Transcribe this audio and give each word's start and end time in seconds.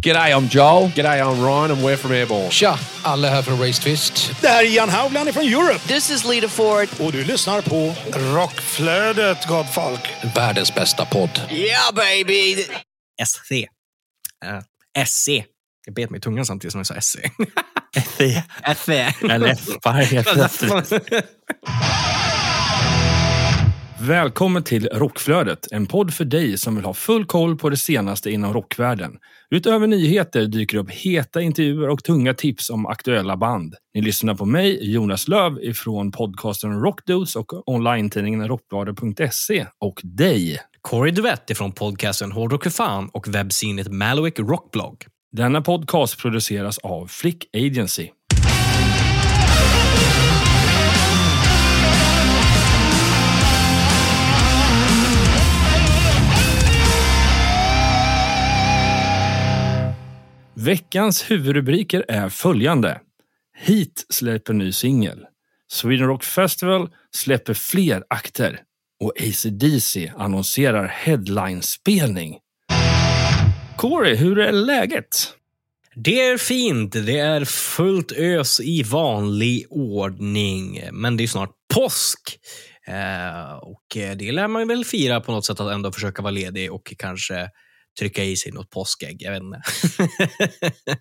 G'day, 0.00 0.32
I'm 0.32 0.48
Joel. 0.48 0.88
G'day, 0.94 1.20
I'm 1.20 1.42
Ryan 1.42 1.70
and 1.70 1.82
we're 1.82 1.96
from 1.96 2.12
Airborne. 2.12 2.50
Tja, 2.50 2.78
alla 3.02 3.28
här 3.28 3.42
från 3.42 3.58
Race 3.60 3.82
Twist. 3.82 4.30
Det 4.40 4.48
här 4.48 4.64
är 4.64 4.66
Ian 4.66 4.88
Haugland 4.88 5.34
från 5.34 5.44
Europe. 5.44 5.78
This 5.88 6.10
is 6.10 6.24
Lita 6.24 6.48
Ford. 6.48 6.88
Och 7.00 7.12
du 7.12 7.24
lyssnar 7.24 7.62
på 7.62 7.94
Rockflödet, 8.34 9.46
gott 9.46 9.74
folk. 9.74 10.00
Världens 10.34 10.74
bästa 10.74 11.04
podd. 11.04 11.40
Yeah, 11.50 11.94
baby! 11.94 12.54
SC. 13.24 13.50
Uh, 14.44 15.04
SC. 15.06 15.28
Jag 15.86 15.94
bet 15.94 16.10
mig 16.10 16.18
i 16.18 16.20
tungan 16.20 16.46
samtidigt 16.46 16.72
som 16.72 16.78
jag 16.78 16.86
sa 16.86 17.00
SC. 17.00 17.16
SC. 17.96 18.20
SC. 18.76 18.88
Jag 19.22 19.40
läppar 19.40 19.92
helt 19.92 20.32
plötsligt. 20.32 21.12
Välkommen 24.00 24.62
till 24.62 24.88
Rockflödet, 24.92 25.72
en 25.72 25.86
podd 25.86 26.14
för 26.14 26.24
dig 26.24 26.58
som 26.58 26.76
vill 26.76 26.84
ha 26.84 26.94
full 26.94 27.26
koll 27.26 27.58
på 27.58 27.70
det 27.70 27.76
senaste 27.76 28.30
inom 28.30 28.52
rockvärlden. 28.52 29.12
Utöver 29.50 29.86
nyheter 29.86 30.46
dyker 30.46 30.78
upp 30.78 30.90
heta 30.90 31.40
intervjuer 31.42 31.88
och 31.88 32.04
tunga 32.04 32.34
tips 32.34 32.70
om 32.70 32.86
aktuella 32.86 33.36
band. 33.36 33.74
Ni 33.94 34.02
lyssnar 34.02 34.34
på 34.34 34.44
mig, 34.44 34.92
Jonas 34.92 35.28
Löv 35.28 35.58
ifrån 35.62 36.12
podcasten 36.12 36.80
Rockdudes 36.80 37.36
och 37.36 37.68
online-tidningen 37.68 38.48
rockbladet.se 38.48 39.66
och 39.84 40.00
dig. 40.04 40.60
Corey 40.80 41.12
Duvett 41.12 41.58
från 41.58 41.72
podcasten 41.72 42.32
Hårdrock 42.32 42.62
för 42.62 42.70
fan 42.70 43.08
och 43.12 43.28
webbsinet 43.28 43.92
Malowick 43.92 44.38
Rockblog. 44.38 45.06
Denna 45.36 45.62
podcast 45.62 46.18
produceras 46.18 46.78
av 46.78 47.06
Flick 47.06 47.56
Agency. 47.56 48.10
Veckans 60.68 61.30
huvudrubriker 61.30 62.04
är 62.08 62.28
följande. 62.28 63.00
Heat 63.58 64.06
släpper 64.08 64.52
ny 64.52 64.72
singel. 64.72 65.26
Sweden 65.68 66.06
Rock 66.06 66.24
Festival 66.24 66.90
släpper 67.10 67.54
fler 67.54 68.04
akter. 68.10 68.60
Och 69.00 69.12
AC/DC 69.20 70.12
annonserar 70.16 70.86
headline-spelning. 70.86 72.36
Corey, 73.76 74.14
hur 74.14 74.38
är 74.38 74.52
läget? 74.52 75.34
Det 75.94 76.20
är 76.20 76.38
fint. 76.38 76.92
Det 76.92 77.18
är 77.18 77.44
fullt 77.44 78.12
ös 78.12 78.60
i 78.60 78.82
vanlig 78.82 79.66
ordning. 79.70 80.82
Men 80.92 81.16
det 81.16 81.22
är 81.22 81.28
snart 81.28 81.52
påsk. 81.74 82.38
Eh, 82.86 83.52
och 83.52 83.96
eh, 83.96 84.16
det 84.16 84.32
lär 84.32 84.48
man 84.48 84.68
väl 84.68 84.84
fira 84.84 85.20
på 85.20 85.32
något 85.32 85.44
sätt 85.44 85.60
att 85.60 85.72
ändå 85.72 85.92
försöka 85.92 86.22
vara 86.22 86.30
ledig 86.30 86.72
och 86.72 86.94
kanske 86.98 87.50
trycka 87.98 88.24
i 88.24 88.36
sig 88.36 88.52
något 88.52 88.70
påskägg. 88.70 89.16
Jag 89.22 89.32
vet 89.32 89.42
inte. 89.42 89.60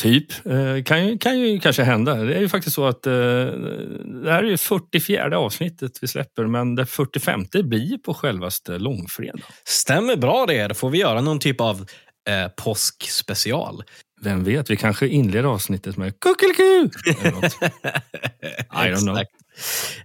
Typ. 0.00 0.46
Eh, 0.46 0.82
kan, 0.84 1.06
ju, 1.06 1.18
kan 1.18 1.38
ju 1.38 1.60
kanske 1.60 1.82
hända. 1.82 2.14
Det 2.14 2.34
är 2.34 2.40
ju 2.40 2.48
faktiskt 2.48 2.76
så 2.76 2.86
att 2.86 3.06
eh, 3.06 3.12
det 3.12 4.32
här 4.32 4.42
är 4.42 4.48
ju 4.48 4.56
44 4.56 5.38
avsnittet 5.38 5.92
vi 6.00 6.08
släpper, 6.08 6.46
men 6.46 6.74
det 6.74 6.86
45 6.86 7.44
blir 7.52 7.98
på 7.98 8.14
självaste 8.14 8.78
långfredag. 8.78 9.40
Stämmer 9.64 10.16
bra 10.16 10.46
det. 10.46 10.68
Då 10.68 10.74
får 10.74 10.90
vi 10.90 10.98
göra 10.98 11.20
någon 11.20 11.38
typ 11.38 11.60
av 11.60 11.86
eh, 12.28 12.48
påskspecial. 12.64 13.82
Vem 14.22 14.44
vet, 14.44 14.70
vi 14.70 14.76
kanske 14.76 15.08
inleder 15.08 15.48
avsnittet 15.48 15.96
med 15.96 16.20
kuckeliku! 16.20 16.62
I 18.72 18.88
don't 18.88 19.00
know. 19.00 19.18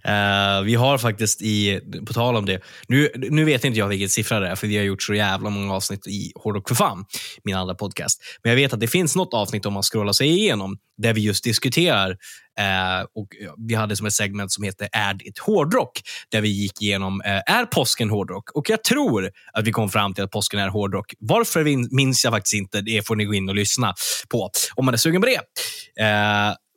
Uh, 0.08 0.64
vi 0.64 0.74
har 0.74 0.98
faktiskt 0.98 1.42
i, 1.42 1.80
på 2.06 2.12
tal 2.12 2.36
om 2.36 2.46
det, 2.46 2.60
nu, 2.88 3.10
nu 3.14 3.44
vet 3.44 3.64
inte 3.64 3.78
jag 3.78 3.88
vilken 3.88 4.08
siffra 4.08 4.40
det 4.40 4.48
är, 4.48 4.56
för 4.56 4.66
vi 4.66 4.76
har 4.76 4.84
gjort 4.84 5.02
så 5.02 5.14
jävla 5.14 5.50
många 5.50 5.74
avsnitt 5.74 6.06
i 6.06 6.32
Hårdrock 6.34 6.68
för 6.68 6.74
fan, 6.74 7.04
min 7.44 7.56
andra 7.56 7.74
podcast. 7.74 8.22
Men 8.42 8.50
jag 8.50 8.56
vet 8.56 8.72
att 8.72 8.80
det 8.80 8.88
finns 8.88 9.16
något 9.16 9.34
avsnitt 9.34 9.66
om 9.66 9.72
man 9.72 9.82
scrollar 9.82 10.12
sig 10.12 10.28
igenom, 10.28 10.76
där 11.02 11.14
vi 11.14 11.20
just 11.20 11.44
diskuterar, 11.44 12.10
uh, 12.10 13.06
och 13.14 13.28
vi 13.68 13.74
hade 13.74 13.96
som 13.96 14.06
ett 14.06 14.12
segment 14.12 14.52
som 14.52 14.64
heter 14.64 14.88
Är 14.92 15.14
det 15.14 15.38
hårdrock? 15.38 16.00
Där 16.28 16.40
vi 16.40 16.48
gick 16.48 16.82
igenom, 16.82 17.20
uh, 17.20 17.54
är 17.56 17.64
påsken 17.64 18.10
hårdrock? 18.10 18.50
Och 18.50 18.70
jag 18.70 18.84
tror 18.84 19.30
att 19.52 19.66
vi 19.66 19.72
kom 19.72 19.90
fram 19.90 20.14
till 20.14 20.24
att 20.24 20.30
påsken 20.30 20.60
är 20.60 20.68
hårdrock. 20.68 21.14
Varför 21.18 21.94
minns 21.94 22.24
jag 22.24 22.32
faktiskt 22.32 22.54
inte, 22.54 22.80
det 22.80 23.06
får 23.06 23.16
ni 23.16 23.24
gå 23.24 23.34
in 23.34 23.48
och 23.48 23.54
lyssna 23.54 23.94
på, 24.28 24.50
om 24.74 24.84
man 24.84 24.94
är 24.94 24.98
sugen 24.98 25.22
på 25.22 25.26
det. 25.26 25.40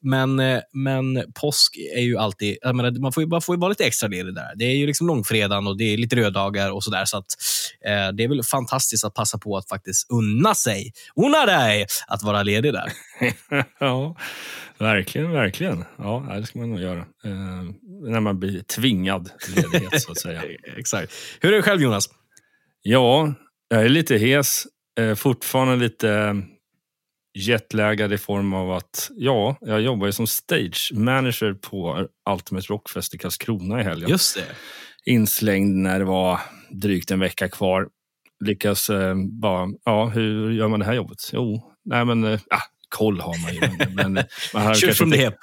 Men, 0.06 0.40
eh, 0.40 0.60
men 0.72 1.24
påsk 1.42 1.78
är 1.96 2.02
ju 2.02 2.18
alltid... 2.18 2.58
Jag 2.62 2.76
menar, 2.76 2.92
man, 2.92 3.12
får 3.12 3.24
ju, 3.24 3.30
man 3.30 3.42
får 3.42 3.56
ju 3.56 3.60
vara 3.60 3.70
lite 3.70 3.86
extra 3.86 4.08
ledig 4.08 4.36
där. 4.36 4.54
Det 4.56 4.66
är 4.66 4.76
ju 4.76 4.88
liksom 4.88 5.08
långfredagen 5.08 5.68
och 5.68 5.78
det 5.78 5.94
är 5.94 5.98
lite 5.98 6.16
röddagar 6.16 6.72
och 6.72 6.84
sådär. 6.84 7.06
Så 7.06 7.18
att, 7.18 7.26
eh, 7.86 8.16
det 8.16 8.24
är 8.24 8.28
väl 8.28 8.44
fantastiskt 8.44 9.06
att 9.06 9.14
passa 9.14 9.38
på 9.38 9.58
att 9.58 9.70
faktiskt 9.70 10.12
unna 10.12 10.56
sig, 10.56 10.92
unna 11.16 11.46
dig, 11.46 11.86
att 12.08 12.24
vara 12.24 12.44
ledig 12.44 12.74
där. 12.74 12.92
ja, 13.80 14.16
verkligen, 14.78 15.32
verkligen. 15.32 15.86
Ja, 15.98 16.36
det 16.40 16.46
ska 16.46 16.60
man 16.60 16.70
nog 16.70 16.80
göra. 16.80 17.00
Eh, 17.00 17.64
när 18.10 18.20
man 18.20 18.40
blir 18.40 18.62
tvingad 18.62 19.30
till 19.40 19.56
ledighet, 19.56 20.02
så 20.02 20.12
att 20.12 20.20
säga. 20.20 20.44
Exakt. 20.78 21.14
Hur 21.40 21.54
är 21.54 21.58
det 21.58 21.64
själv, 21.64 21.82
Jonas? 21.82 22.10
Ja, 22.82 23.34
jag 23.70 23.86
är 23.86 23.90
lite 23.90 24.18
hes. 24.18 24.64
Eh, 25.00 25.16
fortfarande 25.16 25.76
lite 25.76 26.42
jetlaggad 27.36 28.14
i 28.14 28.18
form 28.18 28.54
av 28.54 28.72
att 28.72 29.12
ja, 29.16 29.56
jag 29.62 29.82
jobbar 29.82 30.06
ju 30.06 30.12
som 30.12 30.28
stage 30.28 30.92
manager 30.94 31.54
på 31.54 32.08
Ultimate 32.30 32.68
Rockfest 32.68 33.16
i 33.16 33.18
Karlskrona 33.18 33.82
i 33.82 33.84
helgen. 33.84 34.10
Just 34.10 34.36
det. 34.36 34.44
Inslängd 35.12 35.76
när 35.76 36.00
det 36.00 36.06
var 36.06 36.40
drygt 36.70 37.12
en 37.12 37.20
vecka 37.20 37.50
kvar. 37.50 37.88
Lyckas 38.46 38.90
eh, 38.90 39.16
bara, 39.42 39.68
ja, 39.86 40.06
hur 40.06 40.52
gör 40.52 40.68
man 40.68 40.80
det 40.80 40.86
här 40.86 40.94
jobbet? 40.94 41.30
Jo, 41.34 41.72
nej 41.86 42.06
men, 42.06 42.24
eh, 42.24 42.40
koll 42.90 43.20
har 43.20 43.42
man 43.42 43.54
ju. 43.54 43.78
Men, 43.78 43.96
men, 44.14 44.18
eh, 44.18 44.24
man 44.54 44.76
from 44.76 45.12
the 45.12 45.18
inte- 45.18 45.18
hip. 45.18 45.36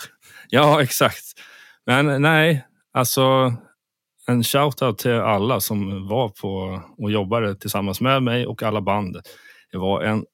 Ja, 0.48 0.82
exakt. 0.82 1.24
Men 1.86 2.22
nej, 2.22 2.66
alltså 2.92 3.52
en 4.26 4.42
shout-out 4.42 4.96
till 4.96 5.12
alla 5.12 5.60
som 5.60 6.08
var 6.08 6.28
på 6.28 6.82
och 6.98 7.10
jobbade 7.10 7.54
tillsammans 7.54 8.00
med 8.00 8.22
mig 8.22 8.46
och 8.46 8.62
alla 8.62 8.80
band. 8.80 9.16
Det 9.72 9.78
var 9.78 10.02
en 10.02 10.24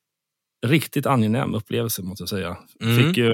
riktigt 0.67 1.07
angenäm 1.07 1.55
upplevelse 1.55 2.03
måste 2.03 2.23
jag 2.23 2.29
säga. 2.29 2.57
Mm. 2.83 2.97
Fick 2.97 3.17
ju, 3.17 3.33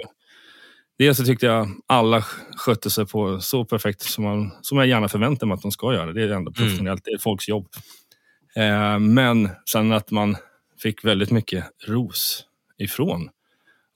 dels 0.99 1.19
så 1.19 1.25
tyckte 1.25 1.47
jag 1.47 1.69
alla 1.87 2.25
skötte 2.57 2.91
sig 2.91 3.07
på 3.07 3.41
så 3.41 3.65
perfekt 3.65 4.03
som, 4.03 4.25
man, 4.25 4.51
som 4.63 4.79
jag 4.79 4.87
gärna 4.87 5.09
förväntar 5.09 5.47
mig 5.47 5.55
att 5.55 5.63
de 5.63 5.71
ska 5.73 5.95
göra. 5.95 6.13
Det 6.13 6.23
är 6.23 6.29
ändå 6.29 6.53
professionellt, 6.53 7.05
det 7.05 7.11
är 7.11 7.19
folks 7.19 7.49
jobb. 7.49 7.69
Eh, 8.57 8.99
men 8.99 9.49
sen 9.71 9.93
att 9.93 10.11
man 10.11 10.37
fick 10.83 11.05
väldigt 11.05 11.31
mycket 11.31 11.65
ros 11.87 12.45
ifrån 12.79 13.31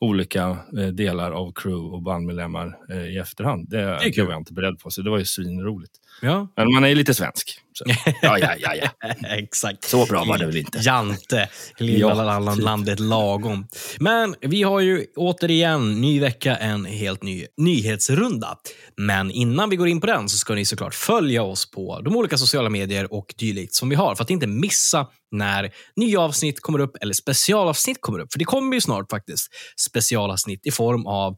olika 0.00 0.58
eh, 0.78 0.86
delar 0.86 1.32
av 1.32 1.52
crew 1.52 1.96
och 1.96 2.02
bandmedlemmar 2.02 2.78
eh, 2.90 3.06
i 3.06 3.18
efterhand. 3.18 3.68
Det, 3.68 3.98
det, 4.04 4.12
kul. 4.12 4.24
var 4.24 4.32
jag 4.32 4.40
inte 4.40 4.52
beredd 4.52 4.78
på, 4.78 4.90
så 4.90 5.02
det 5.02 5.10
var 5.10 5.18
ju 5.18 5.24
svinroligt. 5.24 5.92
Ja, 6.20 6.48
Men 6.56 6.72
man 6.72 6.84
är 6.84 6.88
ju 6.88 6.94
lite 6.94 7.14
svensk. 7.14 7.60
Så. 7.72 7.84
Ja, 8.22 8.38
ja, 8.38 8.54
ja, 8.58 8.74
ja. 8.74 9.08
exakt. 9.28 9.84
Så 9.84 10.06
bra 10.06 10.24
var 10.24 10.38
det 10.38 10.46
väl 10.46 10.56
inte? 10.56 10.78
Jante. 10.82 11.48
Lilla 11.78 11.98
Ja, 11.98 12.54
typ. 12.54 12.64
landet 12.64 13.00
lagom. 13.00 13.66
Men 14.00 14.34
vi 14.40 14.62
har 14.62 14.80
ju 14.80 15.06
återigen, 15.16 16.00
ny 16.00 16.20
vecka, 16.20 16.56
en 16.56 16.84
helt 16.84 17.22
ny 17.22 17.46
nyhetsrunda. 17.56 18.58
Men 18.96 19.30
innan 19.30 19.70
vi 19.70 19.76
går 19.76 19.88
in 19.88 20.00
på 20.00 20.06
den 20.06 20.28
så 20.28 20.38
ska 20.38 20.54
ni 20.54 20.64
såklart 20.64 20.94
följa 20.94 21.42
oss 21.42 21.70
på 21.70 22.00
de 22.00 22.16
olika 22.16 22.38
sociala 22.38 22.70
medier 22.70 23.12
och 23.12 23.34
dylikt 23.38 23.74
som 23.74 23.88
vi 23.88 23.96
har 23.96 24.14
för 24.14 24.24
att 24.24 24.30
inte 24.30 24.46
missa 24.46 25.06
när 25.32 25.70
nya 25.96 26.20
avsnitt 26.20 26.60
kommer 26.60 26.78
upp 26.78 26.96
eller 27.00 27.14
specialavsnitt 27.14 27.98
kommer 28.00 28.18
upp. 28.18 28.32
För 28.32 28.38
det 28.38 28.44
kommer 28.44 28.74
ju 28.74 28.80
snart 28.80 29.10
faktiskt 29.10 29.48
specialavsnitt 29.80 30.66
i 30.66 30.70
form 30.70 31.06
av 31.06 31.36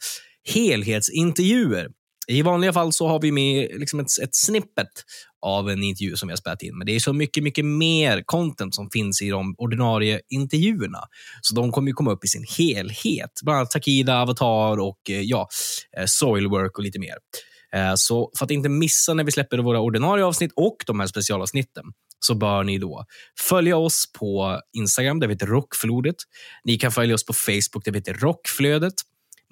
helhetsintervjuer. 0.55 1.89
I 2.31 2.43
vanliga 2.43 2.73
fall 2.73 2.93
så 2.93 3.09
har 3.09 3.21
vi 3.21 3.33
med 3.33 3.69
liksom 3.75 4.01
ett, 4.01 4.07
ett 4.23 4.35
snippet 4.35 4.89
av 5.43 5.71
en 5.71 5.83
intervju 5.83 6.17
som 6.17 6.29
vi 6.29 6.33
har 6.33 6.37
spelat 6.37 6.63
in. 6.63 6.79
Men 6.79 6.87
det 6.87 6.95
är 6.95 7.01
så 7.01 7.13
mycket, 7.13 7.43
mycket 7.43 7.65
mer 7.65 8.23
content 8.27 8.75
som 8.75 8.91
finns 8.91 9.23
i 9.23 9.29
de 9.29 9.55
ordinarie 9.59 10.21
intervjuerna. 10.29 10.99
Så 11.41 11.55
de 11.55 11.73
kommer 11.73 11.89
ju 11.89 11.95
komma 11.95 12.13
upp 12.13 12.25
i 12.25 12.29
sin 12.29 12.45
helhet. 12.59 13.31
Bland 13.43 13.57
annat 13.57 13.71
Takida, 13.71 14.23
Avatar 14.23 14.81
och 14.81 15.11
eh, 15.11 15.21
ja, 15.21 15.49
eh, 15.99 16.05
Soilwork 16.07 16.79
och 16.79 16.85
lite 16.85 16.99
mer. 16.99 17.15
Eh, 17.75 17.95
så 17.95 18.33
för 18.39 18.45
att 18.45 18.51
inte 18.51 18.69
missa 18.69 19.15
när 19.15 19.25
vi 19.25 19.33
släpper 19.33 19.59
våra 19.59 19.81
ordinarie 19.81 20.25
avsnitt 20.25 20.53
och 20.57 20.77
de 20.87 21.01
här 21.01 21.07
specialavsnitten 21.07 21.85
så 22.19 22.35
bör 22.35 22.65
ni 22.65 22.79
då 22.79 23.05
följa 23.41 23.77
oss 23.77 24.13
på 24.19 24.61
Instagram, 24.77 25.21
där 25.21 25.27
vi 25.27 25.35
heter 25.35 25.47
Rockflodet. 25.47 26.17
Ni 26.65 26.79
kan 26.79 26.93
följa 26.93 27.15
oss 27.15 27.27
på 27.27 27.33
Facebook, 27.33 27.85
där 27.85 27.93
vi 27.93 27.99
heter 27.99 28.15
Rockflödet. 28.15 28.95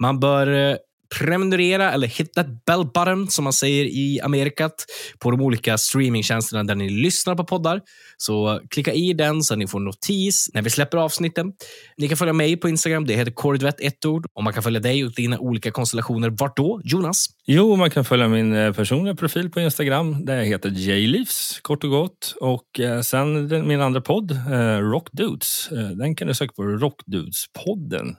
Man 0.01 0.19
bör 0.19 0.77
prenumerera 1.17 1.91
eller 1.91 2.07
hit 2.07 2.33
that 2.33 2.65
bell 2.65 2.85
button 2.85 3.27
som 3.27 3.43
man 3.43 3.53
säger 3.53 3.85
i 3.85 4.19
Amerikat 4.23 4.85
på 5.19 5.31
de 5.31 5.41
olika 5.41 5.77
streamingtjänsterna 5.77 6.63
där 6.63 6.75
ni 6.75 6.89
lyssnar 6.89 7.35
på 7.35 7.43
poddar. 7.43 7.81
Så 8.17 8.61
klicka 8.69 8.93
i 8.93 9.13
den 9.13 9.43
så 9.43 9.53
att 9.53 9.57
ni 9.57 9.67
får 9.67 9.79
notis 9.79 10.49
när 10.53 10.61
vi 10.61 10.69
släpper 10.69 10.97
avsnitten. 10.97 11.53
Ni 11.97 12.07
kan 12.07 12.17
följa 12.17 12.33
mig 12.33 12.57
på 12.57 12.69
Instagram. 12.69 13.05
Det 13.05 13.15
heter 13.15 13.31
Kordvett 13.31 13.81
ett 13.81 14.05
ord. 14.05 14.25
Och 14.33 14.43
man 14.43 14.53
kan 14.53 14.63
följa 14.63 14.79
dig 14.79 15.05
och 15.05 15.13
dina 15.13 15.39
olika 15.39 15.71
konstellationer. 15.71 16.29
Vart 16.29 16.57
då, 16.57 16.81
Jonas? 16.83 17.25
Jo, 17.45 17.75
man 17.75 17.89
kan 17.89 18.05
följa 18.05 18.27
min 18.27 18.53
eh, 18.53 18.73
personliga 18.73 19.15
profil 19.15 19.49
på 19.49 19.59
Instagram 19.59 20.25
där 20.25 20.35
jag 20.35 20.45
heter 20.45 20.69
Jleafs, 20.69 21.59
kort 21.61 21.83
och 21.83 21.89
gott. 21.89 22.35
Och 22.41 22.79
eh, 22.79 23.01
sen 23.01 23.47
den, 23.47 23.67
min 23.67 23.81
andra 23.81 24.01
podd, 24.01 24.31
eh, 24.31 24.77
Rock 24.79 25.07
Dudes. 25.11 25.69
Eh, 25.71 25.89
den 25.89 26.15
kan 26.15 26.27
du 26.27 26.33
söka 26.33 26.53
på 26.53 26.63
Rock 26.63 27.01
Dudes-podden. 27.05 28.15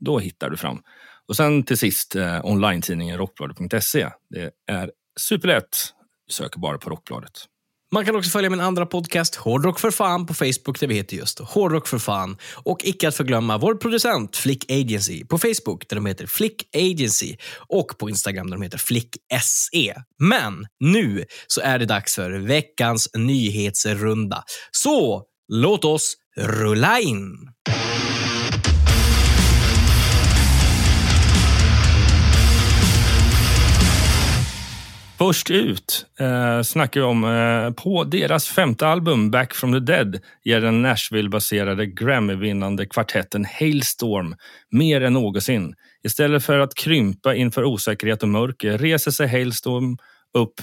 Då 0.00 0.18
hittar 0.18 0.50
du 0.50 0.56
fram. 0.56 0.78
Och 1.28 1.36
sen 1.36 1.62
till 1.62 1.78
sist 1.78 2.16
eh, 2.16 2.44
online-tidningen 2.44 3.18
rockbladet.se. 3.18 4.08
Det 4.30 4.50
är 4.66 4.90
superlätt. 5.20 5.74
Sök 6.30 6.44
söker 6.44 6.60
bara 6.60 6.78
på 6.78 6.90
Rockbladet. 6.90 7.46
Man 7.94 8.04
kan 8.04 8.16
också 8.16 8.30
följa 8.30 8.50
min 8.50 8.60
andra 8.60 8.86
podcast, 8.86 9.34
Hårdrock 9.34 9.80
för 9.80 9.90
fan, 9.90 10.26
på 10.26 10.34
Facebook 10.34 10.80
där 10.80 10.86
vi 10.86 10.94
heter 10.94 11.16
just 11.16 11.38
Hårdrock 11.38 11.88
för 11.88 11.98
fan. 11.98 12.36
Och 12.54 12.78
icke 12.84 13.08
att 13.08 13.14
förglömma 13.14 13.58
vår 13.58 13.74
producent 13.74 14.36
Flick 14.36 14.70
Agency 14.70 15.24
på 15.24 15.38
Facebook 15.38 15.88
där 15.88 15.96
de 15.96 16.06
heter 16.06 16.26
Flick 16.26 16.76
Agency 16.76 17.36
och 17.68 17.98
på 17.98 18.10
Instagram 18.10 18.50
där 18.50 18.56
de 18.56 18.62
heter 18.62 18.78
Flick 18.78 19.16
SE. 19.42 19.94
Men 20.18 20.66
nu 20.80 21.24
så 21.46 21.60
är 21.60 21.78
det 21.78 21.86
dags 21.86 22.14
för 22.14 22.30
veckans 22.30 23.08
nyhetsrunda. 23.14 24.44
Så 24.70 25.24
låt 25.48 25.84
oss 25.84 26.14
rulla 26.36 27.00
in! 27.00 27.36
Först 35.22 35.50
ut 35.50 36.06
eh, 36.20 36.62
snackar 36.62 37.00
vi 37.00 37.06
om 37.06 37.24
eh, 37.24 37.82
på 37.84 38.04
deras 38.04 38.48
femte 38.48 38.86
album 38.86 39.30
Back 39.30 39.54
from 39.54 39.72
the 39.72 39.78
Dead 39.78 40.20
ger 40.44 40.60
den 40.60 40.82
Nashville-baserade 40.82 41.86
Grammy-vinnande 41.86 42.86
kvartetten 42.86 43.46
Hailstorm 43.58 44.36
mer 44.70 45.00
än 45.00 45.12
någonsin. 45.12 45.74
Istället 46.04 46.44
för 46.44 46.58
att 46.58 46.74
krympa 46.74 47.34
inför 47.34 47.64
osäkerhet 47.64 48.22
och 48.22 48.28
mörker 48.28 48.78
reser 48.78 49.10
sig 49.10 49.28
Hailstorm 49.28 49.98
upp 50.34 50.54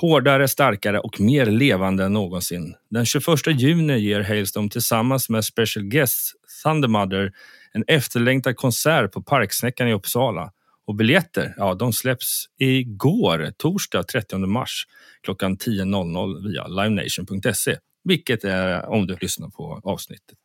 hårdare, 0.00 0.48
starkare 0.48 1.00
och 1.00 1.20
mer 1.20 1.46
levande 1.46 2.04
än 2.04 2.12
någonsin. 2.12 2.74
Den 2.90 3.06
21 3.06 3.26
juni 3.46 3.98
ger 3.98 4.20
Hailstorm 4.20 4.68
tillsammans 4.68 5.28
med 5.28 5.44
special 5.44 5.84
guest 5.84 6.32
Thundermother 6.62 7.32
en 7.72 7.84
efterlängtad 7.86 8.56
konsert 8.56 9.12
på 9.12 9.22
Parksnäckan 9.22 9.88
i 9.88 9.92
Uppsala. 9.92 10.52
Och 10.86 10.94
biljetter, 10.94 11.54
ja, 11.56 11.74
de 11.74 11.92
släpps 11.92 12.44
igår, 12.58 13.52
torsdag 13.56 14.02
30 14.02 14.38
mars 14.38 14.84
klockan 15.22 15.56
10.00 15.56 16.48
via 16.48 16.66
livenation.se. 16.66 17.76
Vilket 18.04 18.44
är 18.44 18.88
om 18.88 19.06
du 19.06 19.16
lyssnar 19.20 19.48
på 19.48 19.80
avsnittet 19.84 20.38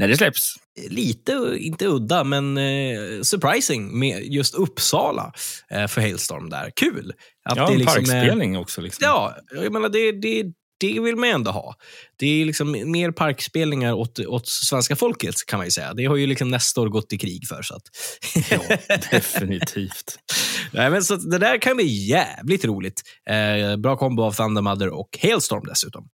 när 0.00 0.08
det 0.08 0.16
släpps. 0.16 0.54
Lite, 0.88 1.56
inte 1.58 1.86
udda, 1.86 2.24
men 2.24 2.58
eh, 2.58 3.22
surprising 3.22 3.98
med 3.98 4.22
just 4.22 4.54
Uppsala 4.54 5.32
eh, 5.70 5.86
för 5.86 6.00
Hailstorm 6.00 6.50
där. 6.50 6.72
Kul! 6.76 7.12
Att 7.44 7.56
ja, 7.56 7.66
det 7.66 7.72
en 7.72 7.78
liksom 7.78 7.94
parkspelning 7.94 8.54
är, 8.54 8.60
också. 8.60 8.80
Liksom. 8.80 9.04
Ja, 9.04 9.36
jag 9.52 9.72
menar 9.72 9.88
det, 9.88 10.12
det, 10.12 10.52
det 10.80 11.00
vill 11.00 11.16
man 11.16 11.28
ändå 11.28 11.50
ha. 11.50 11.74
Det 12.16 12.26
är 12.26 12.44
liksom 12.44 12.70
mer 12.90 13.10
parkspelningar 13.10 13.92
åt, 13.92 14.18
åt 14.18 14.48
svenska 14.48 14.96
folket 14.96 15.34
kan 15.46 15.58
man 15.58 15.66
ju 15.66 15.70
säga. 15.70 15.94
Det 15.94 16.04
har 16.04 16.16
ju 16.16 16.26
liksom 16.26 16.48
nästa 16.48 16.80
år 16.80 16.88
gått 16.88 17.12
i 17.12 17.18
krig 17.18 17.48
för. 17.48 17.62
Så 17.62 17.74
att... 17.74 17.82
ja, 18.50 18.76
definitivt. 19.10 20.18
Nej, 20.72 20.90
men 20.90 21.04
så 21.04 21.16
det 21.16 21.38
där 21.38 21.58
kan 21.58 21.76
bli 21.76 22.08
jävligt 22.08 22.64
roligt. 22.64 23.02
Eh, 23.30 23.76
bra 23.76 23.96
kombo 23.96 24.22
av 24.22 24.32
Thunder 24.32 24.62
Mother 24.62 24.88
och 24.88 25.18
Hailstorm 25.22 25.64
dessutom. 25.66 26.08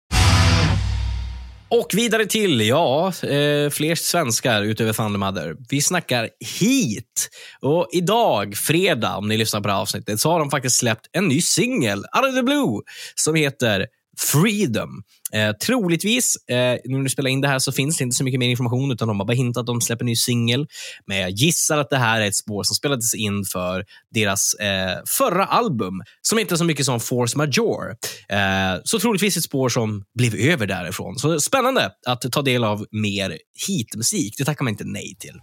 Och 1.68 1.90
vidare 1.94 2.26
till, 2.26 2.60
ja, 2.60 3.06
eh, 3.06 3.70
fler 3.70 3.94
svenskar 3.94 4.62
utöver 4.62 4.92
Thunder 4.92 5.18
Mother. 5.18 5.56
Vi 5.68 5.82
snackar 5.82 6.30
Heat. 6.60 7.30
Och 7.60 7.88
idag, 7.92 8.56
fredag, 8.56 9.16
om 9.16 9.28
ni 9.28 9.36
lyssnar 9.36 9.60
på 9.60 9.68
det 9.68 9.74
här 9.74 9.80
avsnittet, 9.80 10.20
så 10.20 10.30
har 10.30 10.38
de 10.38 10.50
faktiskt 10.50 10.76
släppt 10.76 11.06
en 11.12 11.28
ny 11.28 11.40
singel, 11.40 11.98
out 11.98 12.28
of 12.28 12.34
the 12.34 12.42
blue, 12.42 12.80
som 13.14 13.34
heter 13.34 13.86
Freedom. 14.18 15.02
Eh, 15.32 15.52
troligtvis, 15.52 16.36
eh, 16.48 16.56
nu 16.84 16.96
när 16.96 17.02
vi 17.02 17.08
spelar 17.08 17.30
in 17.30 17.40
det 17.40 17.48
här 17.48 17.58
så 17.58 17.72
finns 17.72 17.98
det 17.98 18.04
inte 18.04 18.16
så 18.16 18.24
mycket 18.24 18.40
mer 18.40 18.48
information 18.48 18.92
utan 18.92 19.08
de 19.08 19.20
har 19.20 19.26
bara 19.26 19.32
hintat 19.32 19.60
att 19.60 19.66
de 19.66 19.80
släpper 19.80 20.04
en 20.04 20.06
ny 20.06 20.16
singel. 20.16 20.66
Men 21.06 21.18
jag 21.18 21.30
gissar 21.30 21.78
att 21.78 21.90
det 21.90 21.98
här 21.98 22.20
är 22.20 22.26
ett 22.26 22.36
spår 22.36 22.62
som 22.62 22.74
spelades 22.74 23.14
in 23.14 23.44
för 23.52 23.84
deras 24.14 24.54
eh, 24.54 24.98
förra 25.06 25.44
album 25.44 26.02
som 26.22 26.38
inte 26.38 26.54
är 26.54 26.56
så 26.56 26.64
mycket 26.64 26.86
som 26.86 27.00
Force 27.00 27.38
Major. 27.38 27.90
Eh, 28.28 28.80
så 28.84 28.98
troligtvis 28.98 29.36
ett 29.36 29.44
spår 29.44 29.68
som 29.68 30.04
blev 30.14 30.34
över 30.34 30.66
därifrån. 30.66 31.18
Så 31.18 31.40
spännande 31.40 31.90
att 32.06 32.32
ta 32.32 32.42
del 32.42 32.64
av 32.64 32.86
mer 32.90 33.38
hitmusik. 33.68 34.34
Det 34.38 34.44
tackar 34.44 34.64
man 34.64 34.70
inte 34.70 34.84
nej 34.84 35.16
till. 35.18 35.40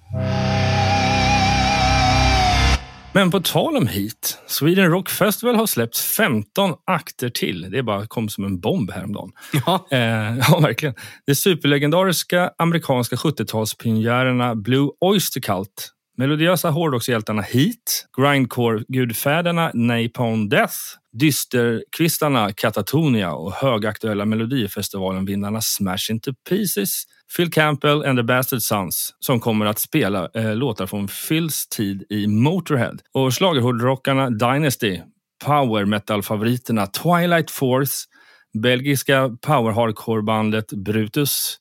Men 3.13 3.31
på 3.31 3.39
tal 3.39 3.77
om 3.77 3.87
hit, 3.87 4.37
Sweden 4.47 4.91
Rock 4.91 5.09
Festival 5.09 5.55
har 5.55 5.67
släppt 5.67 5.97
15 5.97 6.73
akter 6.85 7.29
till. 7.29 7.71
Det 7.71 7.83
bara 7.83 8.07
kom 8.07 8.29
som 8.29 8.45
en 8.45 8.59
bomb 8.59 8.91
häromdagen. 8.91 9.31
Ja, 9.65 9.87
eh, 9.91 10.37
ja 10.37 10.59
verkligen. 10.59 10.95
De 11.25 11.35
superlegendariska 11.35 12.51
amerikanska 12.57 13.15
70-talspionjärerna 13.15 14.55
Blue 14.55 14.89
Oyster 15.01 15.41
Cult, 15.41 15.91
melodiösa 16.17 16.69
hårdrockshjältarna 16.69 17.41
Heat, 17.41 18.07
grindcore-gudfäderna 18.17 19.71
Napalm 19.73 20.49
Death, 20.49 20.75
dysterkvistarna 21.19 22.53
Katatonia 22.53 23.33
och 23.33 23.53
högaktuella 23.53 24.25
Melodifestivalen-vinnarna 24.25 25.61
Smash 25.61 26.11
Into 26.11 26.33
Pieces 26.49 27.03
Phil 27.37 27.51
Campbell 27.51 28.05
and 28.05 28.19
the 28.19 28.23
Bastard 28.23 28.61
Sons 28.61 29.15
som 29.19 29.39
kommer 29.39 29.65
att 29.65 29.79
spela 29.79 30.29
eh, 30.33 30.55
låtar 30.55 30.85
från 30.85 31.07
Phils 31.07 31.67
tid 31.67 32.03
i 32.09 32.27
Motorhead. 32.27 32.97
Och 33.11 33.33
schlagerhårdrockarna 33.33 34.29
Dynasty, 34.29 35.01
power 35.45 35.85
metal-favoriterna 35.85 36.87
Twilight 36.87 37.51
Force, 37.51 38.07
belgiska 38.53 39.37
power 39.41 39.71
hardcore-bandet 39.71 40.71
Brutus, 40.71 41.57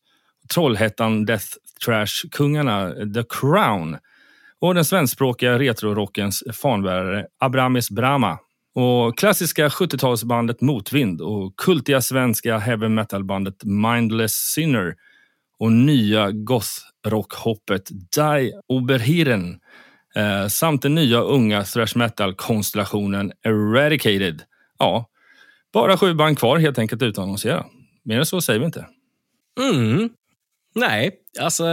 Trollhättan 0.54 1.24
Death 1.24 1.46
Trash-kungarna 1.84 2.90
The 3.14 3.24
Crown 3.28 3.98
och 4.60 4.74
den 4.74 4.84
svenskspråkiga 4.84 5.58
retrorockens 5.58 6.42
fanbärare 6.52 7.26
Abramis 7.40 7.90
Brahma 7.90 8.38
och 8.74 9.18
klassiska 9.18 9.68
70-talsbandet 9.68 10.56
Motvind 10.60 11.20
och 11.20 11.56
kultiga 11.56 12.00
svenska 12.00 12.58
heavy 12.58 12.88
metal-bandet 12.88 13.64
Mindless 13.64 14.32
Sinner 14.32 14.94
och 15.58 15.72
nya 15.72 16.30
goth-rockhoppet 16.30 17.90
Die 18.16 18.52
Oberhiren 18.68 19.60
eh, 20.16 20.46
samt 20.46 20.82
den 20.82 20.94
nya 20.94 21.20
unga 21.20 21.64
thrash 21.64 21.96
metal-konstellationen 21.96 23.32
Eradicated. 23.42 24.42
Ja, 24.78 25.06
bara 25.72 25.96
sju 25.96 26.14
band 26.14 26.38
kvar 26.38 26.58
helt 26.58 26.78
enkelt 26.78 27.02
utan 27.02 27.24
annonsera. 27.24 27.66
Mer 28.04 28.18
än 28.18 28.26
så 28.26 28.40
säger 28.40 28.60
vi 28.60 28.66
inte. 28.66 28.86
Mm. 29.60 30.10
Nej, 30.74 31.12
alltså 31.40 31.64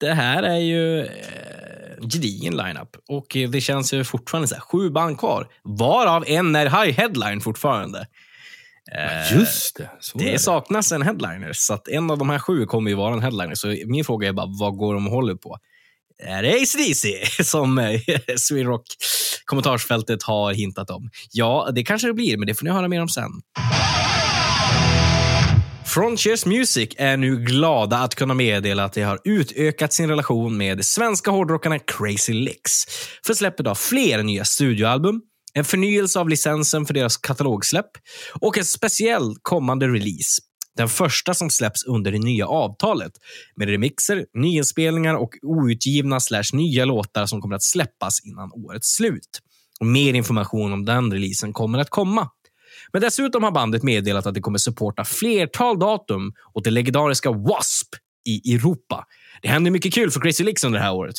det 0.00 0.12
här 0.12 0.42
är 0.42 0.58
ju 0.58 1.00
eh, 1.00 1.06
gedigen 2.00 2.56
lineup 2.56 2.96
och 3.08 3.26
det 3.52 3.60
känns 3.60 3.94
ju 3.94 4.04
fortfarande 4.04 4.48
så 4.48 4.54
här, 4.54 4.62
sju 4.62 4.90
band 4.90 5.18
kvar, 5.18 5.48
varav 5.62 6.24
en 6.26 6.56
är 6.56 6.66
high 6.66 7.00
headline 7.00 7.40
fortfarande. 7.40 8.06
Just 9.32 9.76
det. 9.76 9.90
Så 10.00 10.18
det, 10.18 10.32
det 10.32 10.38
saknas 10.38 10.92
en 10.92 11.02
headliner, 11.02 11.52
så 11.52 11.74
att 11.74 11.88
en 11.88 12.10
av 12.10 12.18
de 12.18 12.30
här 12.30 12.38
sju 12.38 12.66
kommer 12.66 12.90
ju 12.90 12.96
vara 12.96 13.14
en 13.14 13.22
headliner. 13.22 13.54
Så 13.54 13.76
min 13.86 14.04
fråga 14.04 14.28
är 14.28 14.32
bara, 14.32 14.46
vad 14.60 14.76
går 14.76 14.94
de 14.94 15.06
och 15.06 15.12
håller 15.12 15.34
på? 15.34 15.58
Är 16.22 16.42
det 16.42 16.54
ACDC 16.54 17.26
som 17.44 17.78
eh, 17.78 18.00
Sweden 18.36 18.66
Rock 18.66 18.86
kommentarsfältet 19.44 20.22
har 20.22 20.52
hintat 20.52 20.90
om? 20.90 21.10
Ja, 21.32 21.70
det 21.74 21.82
kanske 21.82 22.06
det 22.06 22.14
blir, 22.14 22.36
men 22.36 22.46
det 22.46 22.54
får 22.54 22.64
ni 22.64 22.70
höra 22.70 22.88
mer 22.88 23.02
om 23.02 23.08
sen. 23.08 23.30
Frontiers 25.98 26.46
Music 26.46 26.88
är 26.98 27.16
nu 27.16 27.36
glada 27.36 27.98
att 27.98 28.14
kunna 28.14 28.34
meddela 28.34 28.84
att 28.84 28.92
de 28.92 29.02
har 29.02 29.20
utökat 29.24 29.92
sin 29.92 30.08
relation 30.08 30.56
med 30.56 30.84
svenska 30.84 31.30
hårdrockarna 31.30 31.78
Crazy 31.78 32.32
Licks 32.32 32.84
för 33.26 33.34
släppet 33.34 33.66
av 33.66 33.74
fler 33.74 34.22
nya 34.22 34.44
studioalbum, 34.44 35.20
en 35.54 35.64
förnyelse 35.64 36.20
av 36.20 36.28
licensen 36.28 36.86
för 36.86 36.94
deras 36.94 37.16
katalogsläpp 37.16 37.90
och 38.40 38.58
en 38.58 38.64
speciell 38.64 39.34
kommande 39.42 39.88
release. 39.88 40.42
Den 40.76 40.88
första 40.88 41.34
som 41.34 41.50
släpps 41.50 41.84
under 41.84 42.12
det 42.12 42.18
nya 42.18 42.46
avtalet 42.46 43.12
med 43.56 43.68
remixer, 43.68 44.24
nyinspelningar 44.34 45.14
och 45.14 45.30
outgivna 45.42 46.20
slash 46.20 46.50
nya 46.52 46.84
låtar 46.84 47.26
som 47.26 47.40
kommer 47.40 47.56
att 47.56 47.64
släppas 47.64 48.24
innan 48.24 48.52
årets 48.52 48.94
slut. 48.96 49.40
Och 49.80 49.86
mer 49.86 50.14
information 50.14 50.72
om 50.72 50.84
den 50.84 51.12
releasen 51.12 51.52
kommer 51.52 51.78
att 51.78 51.90
komma. 51.90 52.28
Men 52.92 53.02
dessutom 53.02 53.42
har 53.42 53.50
bandet 53.50 53.82
meddelat 53.82 54.26
att 54.26 54.34
det 54.34 54.40
kommer 54.40 54.58
supporta 54.58 55.04
flertal 55.04 55.78
datum 55.78 56.32
åt 56.54 56.64
det 56.64 56.70
legendariska 56.70 57.30
W.A.S.P. 57.30 57.98
i 58.30 58.54
Europa. 58.54 59.04
Det 59.42 59.48
händer 59.48 59.70
mycket 59.70 59.94
kul 59.94 60.10
för 60.10 60.20
Crazy 60.20 60.44
Licks 60.44 60.64
under 60.64 60.78
det 60.78 60.84
här 60.84 60.94
året. 60.94 61.14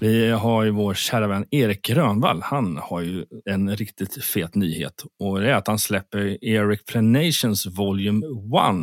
Vi 0.00 0.30
har 0.30 0.64
ju 0.64 0.70
vår 0.70 0.94
kära 0.94 1.26
vän 1.26 1.44
Erik 1.50 1.82
Grönvall. 1.82 2.42
Han 2.42 2.76
har 2.76 3.00
ju 3.00 3.24
en 3.44 3.76
riktigt 3.76 4.24
fet 4.24 4.54
nyhet 4.54 5.04
och 5.18 5.40
det 5.40 5.50
är 5.50 5.54
att 5.54 5.66
han 5.66 5.78
släpper 5.78 6.44
Eric 6.44 6.84
Planations 6.84 7.66
Volume 7.66 8.26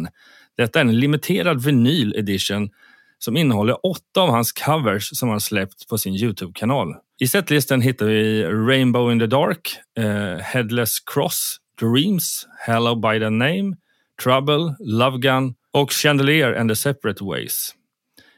1. 0.05 0.13
Detta 0.57 0.79
är 0.79 0.85
en 0.85 0.99
limiterad 0.99 1.63
vinyl 1.63 2.15
edition 2.15 2.69
som 3.19 3.37
innehåller 3.37 3.85
åtta 3.85 4.21
av 4.21 4.29
hans 4.29 4.51
covers 4.51 5.09
som 5.17 5.29
han 5.29 5.41
släppt 5.41 5.87
på 5.87 5.97
sin 5.97 6.13
Youtube-kanal. 6.15 6.95
I 7.19 7.27
setlistan 7.27 7.81
hittar 7.81 8.05
vi 8.05 8.43
Rainbow 8.43 9.11
in 9.11 9.19
the 9.19 9.27
Dark, 9.27 9.77
eh, 9.99 10.43
Headless 10.43 10.99
Cross, 10.99 11.57
Dreams, 11.81 12.47
Hello 12.67 12.95
by 12.95 13.19
the 13.19 13.29
Name, 13.29 13.75
Trouble, 14.23 14.75
Love 14.79 15.17
Gun 15.17 15.53
och 15.71 15.91
Chandelier 15.91 16.53
and 16.53 16.69
the 16.69 16.75
Separate 16.75 17.23
Ways. 17.23 17.73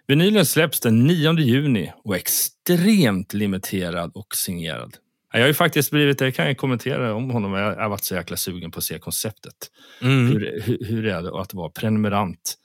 Vinylen 0.07 0.45
släpps 0.45 0.79
den 0.79 1.07
9 1.07 1.39
juni 1.39 1.91
och 2.03 2.15
är 2.15 2.19
extremt 2.19 3.33
limiterad 3.33 4.11
och 4.15 4.35
signerad. 4.35 4.97
Jag 5.33 5.39
har 5.39 5.47
ju 5.47 5.53
faktiskt 5.53 5.91
blivit, 5.91 6.19
det 6.19 6.31
kan 6.31 6.47
jag 6.47 6.57
kommentera 6.57 7.13
om 7.15 7.29
honom, 7.29 7.53
jag 7.53 7.75
har 7.75 7.89
varit 7.89 8.03
så 8.03 8.15
jäkla 8.15 8.37
sugen 8.37 8.71
på 8.71 8.77
att 8.77 8.83
se 8.83 8.99
konceptet. 8.99 9.71
Mm. 10.01 10.27
Hur, 10.27 10.61
hur, 10.65 10.77
hur 10.85 11.05
är 11.05 11.21
det 11.21 11.41
att 11.41 11.53
vara 11.53 11.69
prenumerant 11.69 12.55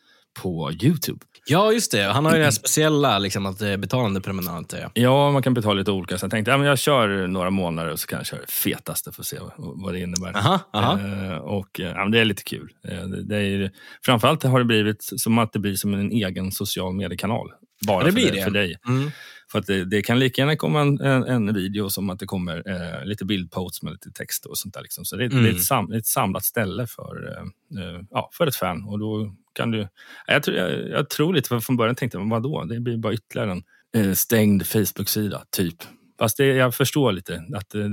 på 0.42 0.72
Youtube? 0.72 1.18
Ja, 1.46 1.72
just 1.72 1.92
det. 1.92 2.02
Han 2.02 2.24
har 2.24 2.32
ju 2.32 2.38
det 2.38 2.44
här 2.44 2.50
speciella, 2.50 3.18
liksom, 3.18 3.46
att 3.46 3.58
det 3.58 3.68
är 3.68 3.76
betalande 3.76 4.20
prenumeranter. 4.20 4.88
Ja, 4.94 5.30
man 5.30 5.42
kan 5.42 5.54
betala 5.54 5.74
lite 5.74 5.90
olika. 5.90 6.18
Så 6.18 6.24
jag 6.24 6.30
tänkte 6.30 6.50
ja, 6.50 6.56
men 6.58 6.66
jag 6.66 6.78
kör 6.78 7.26
några 7.26 7.50
månader 7.50 7.92
och 7.92 7.98
så 8.00 8.06
kan 8.06 8.16
jag 8.18 8.26
köra 8.26 8.40
det 8.40 8.50
fetaste 8.52 9.12
för 9.12 9.22
att 9.22 9.26
se 9.26 9.36
vad, 9.56 9.92
det 9.94 10.00
innebär. 10.00 10.36
Aha, 10.36 10.60
aha. 10.72 10.98
Eh, 11.00 11.36
och 11.36 11.80
eh, 11.80 11.86
ja, 11.86 11.94
men 12.02 12.10
Det 12.10 12.20
är 12.20 12.24
lite 12.24 12.42
kul. 12.42 12.68
Eh, 12.88 13.02
det, 13.02 13.22
det 13.22 13.36
är, 13.36 13.70
framförallt 14.04 14.42
har 14.42 14.58
det 14.58 14.64
blivit 14.64 15.02
som 15.16 15.38
att 15.38 15.52
det 15.52 15.58
blir 15.58 15.74
som 15.74 15.94
en 15.94 16.12
egen 16.12 16.52
social 16.52 16.92
mediekanal. 16.94 17.48
Bara 17.86 18.00
Ja, 18.00 18.04
det 18.06 18.12
för, 18.12 18.12
blir 18.14 18.26
dig- 18.30 18.38
det. 18.38 18.44
för 18.44 18.50
dig. 18.50 18.76
Mm. 18.88 19.10
För 19.52 19.58
att 19.58 19.66
det, 19.66 19.84
det 19.84 20.02
kan 20.02 20.18
lika 20.18 20.42
gärna 20.42 20.56
komma 20.56 20.80
en, 20.80 21.00
en, 21.00 21.24
en 21.24 21.54
video 21.54 21.90
som 21.90 22.10
att 22.10 22.18
det 22.18 22.26
kommer 22.26 22.62
eh, 22.70 23.04
lite 23.06 23.24
bildposts 23.24 23.82
med 23.82 23.92
lite 23.92 24.10
text 24.10 24.46
och 24.46 24.58
sånt 24.58 24.74
där. 24.74 24.82
Liksom. 24.82 25.04
Så 25.04 25.16
det, 25.16 25.24
är- 25.24 25.30
Mm. 25.30 25.42
det 25.44 25.50
är 25.50 25.54
ett, 25.54 25.62
sam, 25.64 25.92
ett 25.92 26.06
samlat 26.06 26.44
ställe 26.44 26.86
för, 26.86 27.32
eh, 27.32 27.42
eh, 27.84 28.00
ja, 28.10 28.30
för 28.32 28.46
ett 28.46 28.56
fan. 28.56 28.84
Och 28.84 28.98
då 28.98 29.34
kan 29.52 29.70
du, 29.70 29.88
jag, 30.26 30.42
tror, 30.42 30.56
jag, 30.56 30.88
jag 30.88 31.10
tror 31.10 31.34
lite, 31.34 31.48
för 31.48 31.60
från 31.60 31.76
början 31.76 31.94
tänkte 31.94 32.18
jag, 32.18 32.28
vad 32.30 32.42
då? 32.42 32.64
Det 32.64 32.80
blir 32.80 32.96
bara 32.96 33.12
ytterligare 33.14 33.52
en 33.52 33.62
eh, 34.06 34.12
stängd 34.12 34.66
Facebook-sida, 34.66 35.42
typ. 35.50 35.76
Fast 36.18 36.36
det, 36.36 36.46
jag 36.46 36.74
förstår 36.74 37.12
lite 37.12 37.44
att 37.54 37.70
det, 37.70 37.88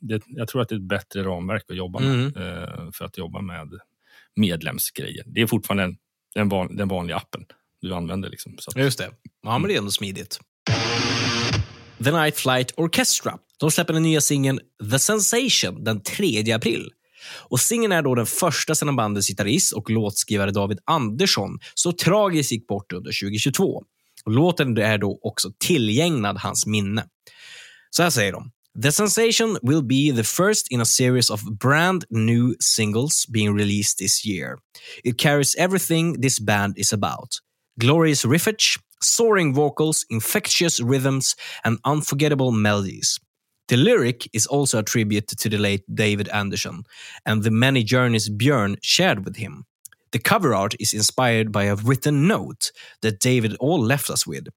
det, 0.00 0.22
jag 0.26 0.48
tror 0.48 0.62
att 0.62 0.68
det 0.68 0.74
är 0.74 0.76
ett 0.76 0.82
bättre 0.88 1.22
ramverk 1.24 1.64
att 1.70 1.76
jobba 1.76 2.00
med 2.00 2.14
Mm. 2.14 2.26
eh, 2.36 2.90
för 2.92 3.04
att 3.04 3.18
jobba 3.18 3.40
med 3.40 3.68
medlemsgrejer. 4.36 5.24
Det 5.26 5.40
är 5.42 5.46
fortfarande 5.46 5.82
en, 5.84 5.96
den, 6.34 6.48
van, 6.48 6.76
den 6.76 6.88
vanliga 6.88 7.16
appen 7.16 7.44
du 7.80 7.94
använder. 7.94 8.30
Liksom, 8.30 8.56
att, 8.68 8.76
Just 8.76 8.98
det. 8.98 9.10
Ja, 9.42 9.58
men 9.58 9.68
det 9.68 9.74
är 9.74 9.78
ändå 9.78 9.90
smidigt. 9.90 10.40
The 12.04 12.10
Night 12.10 12.36
Flight 12.36 12.72
Orchestra. 12.76 13.38
De 13.60 13.70
släpper 13.70 13.92
den 13.92 14.02
nya 14.02 14.20
singeln 14.20 14.60
The 14.90 14.98
Sensation 14.98 15.84
den 15.84 16.02
3 16.02 16.52
april. 16.52 16.90
Och 17.48 17.60
Singeln 17.60 17.92
är 17.92 18.02
då 18.02 18.14
den 18.14 18.26
första 18.26 18.74
sedan 18.74 18.96
bandets 18.96 19.28
gitarrist 19.28 19.72
och 19.72 19.90
låtskrivare 19.90 20.50
David 20.50 20.78
Andersson 20.84 21.58
så 21.74 21.92
tragiskt 21.92 22.52
gick 22.52 22.66
bort 22.66 22.92
under 22.92 23.20
2022. 23.22 23.82
Och 24.24 24.32
låten 24.32 24.78
är 24.78 24.98
då 24.98 25.18
också 25.22 25.52
tillägnad 25.58 26.38
hans 26.38 26.66
minne. 26.66 27.04
Så 27.90 28.02
här 28.02 28.10
säger 28.10 28.32
de. 28.32 28.50
The 28.82 28.92
Sensation 28.92 29.58
will 29.62 29.82
be 29.82 30.22
the 30.22 30.24
first 30.24 30.70
in 30.70 30.80
a 30.80 30.84
series 30.84 31.30
of 31.30 31.42
brand 31.60 32.04
new 32.10 32.54
singles 32.60 33.26
being 33.28 33.58
released 33.58 33.98
this 33.98 34.26
year. 34.26 34.56
It 35.04 35.18
carries 35.18 35.54
everything 35.54 36.22
this 36.22 36.40
band 36.40 36.78
is 36.78 36.92
about. 36.92 37.28
Glorious 37.78 38.24
riffage, 38.24 38.78
soaring 39.02 39.54
vocals, 39.54 40.06
infectious 40.10 40.80
rhythms, 40.80 41.34
and 41.64 41.78
unforgettable 41.84 42.52
melodies. 42.52 43.18
The 43.68 43.76
lyric 43.76 44.28
is 44.32 44.46
also 44.46 44.78
a 44.78 44.82
tribute 44.82 45.28
to 45.28 45.48
the 45.48 45.58
late 45.58 45.84
David 45.94 46.28
Anderson 46.28 46.84
and 47.24 47.42
the 47.42 47.50
many 47.50 47.82
journeys 47.82 48.28
Björn 48.28 48.76
shared 48.82 49.24
with 49.24 49.36
him. 49.36 49.64
The 50.12 50.18
cover 50.18 50.54
art 50.54 50.74
is 50.78 50.92
inspired 50.92 51.50
by 51.50 51.64
a 51.64 51.74
written 51.74 52.28
note 52.28 52.70
that 53.00 53.20
David 53.20 53.56
all 53.58 53.80
left 53.80 54.10
us 54.10 54.26
with. 54.26 54.48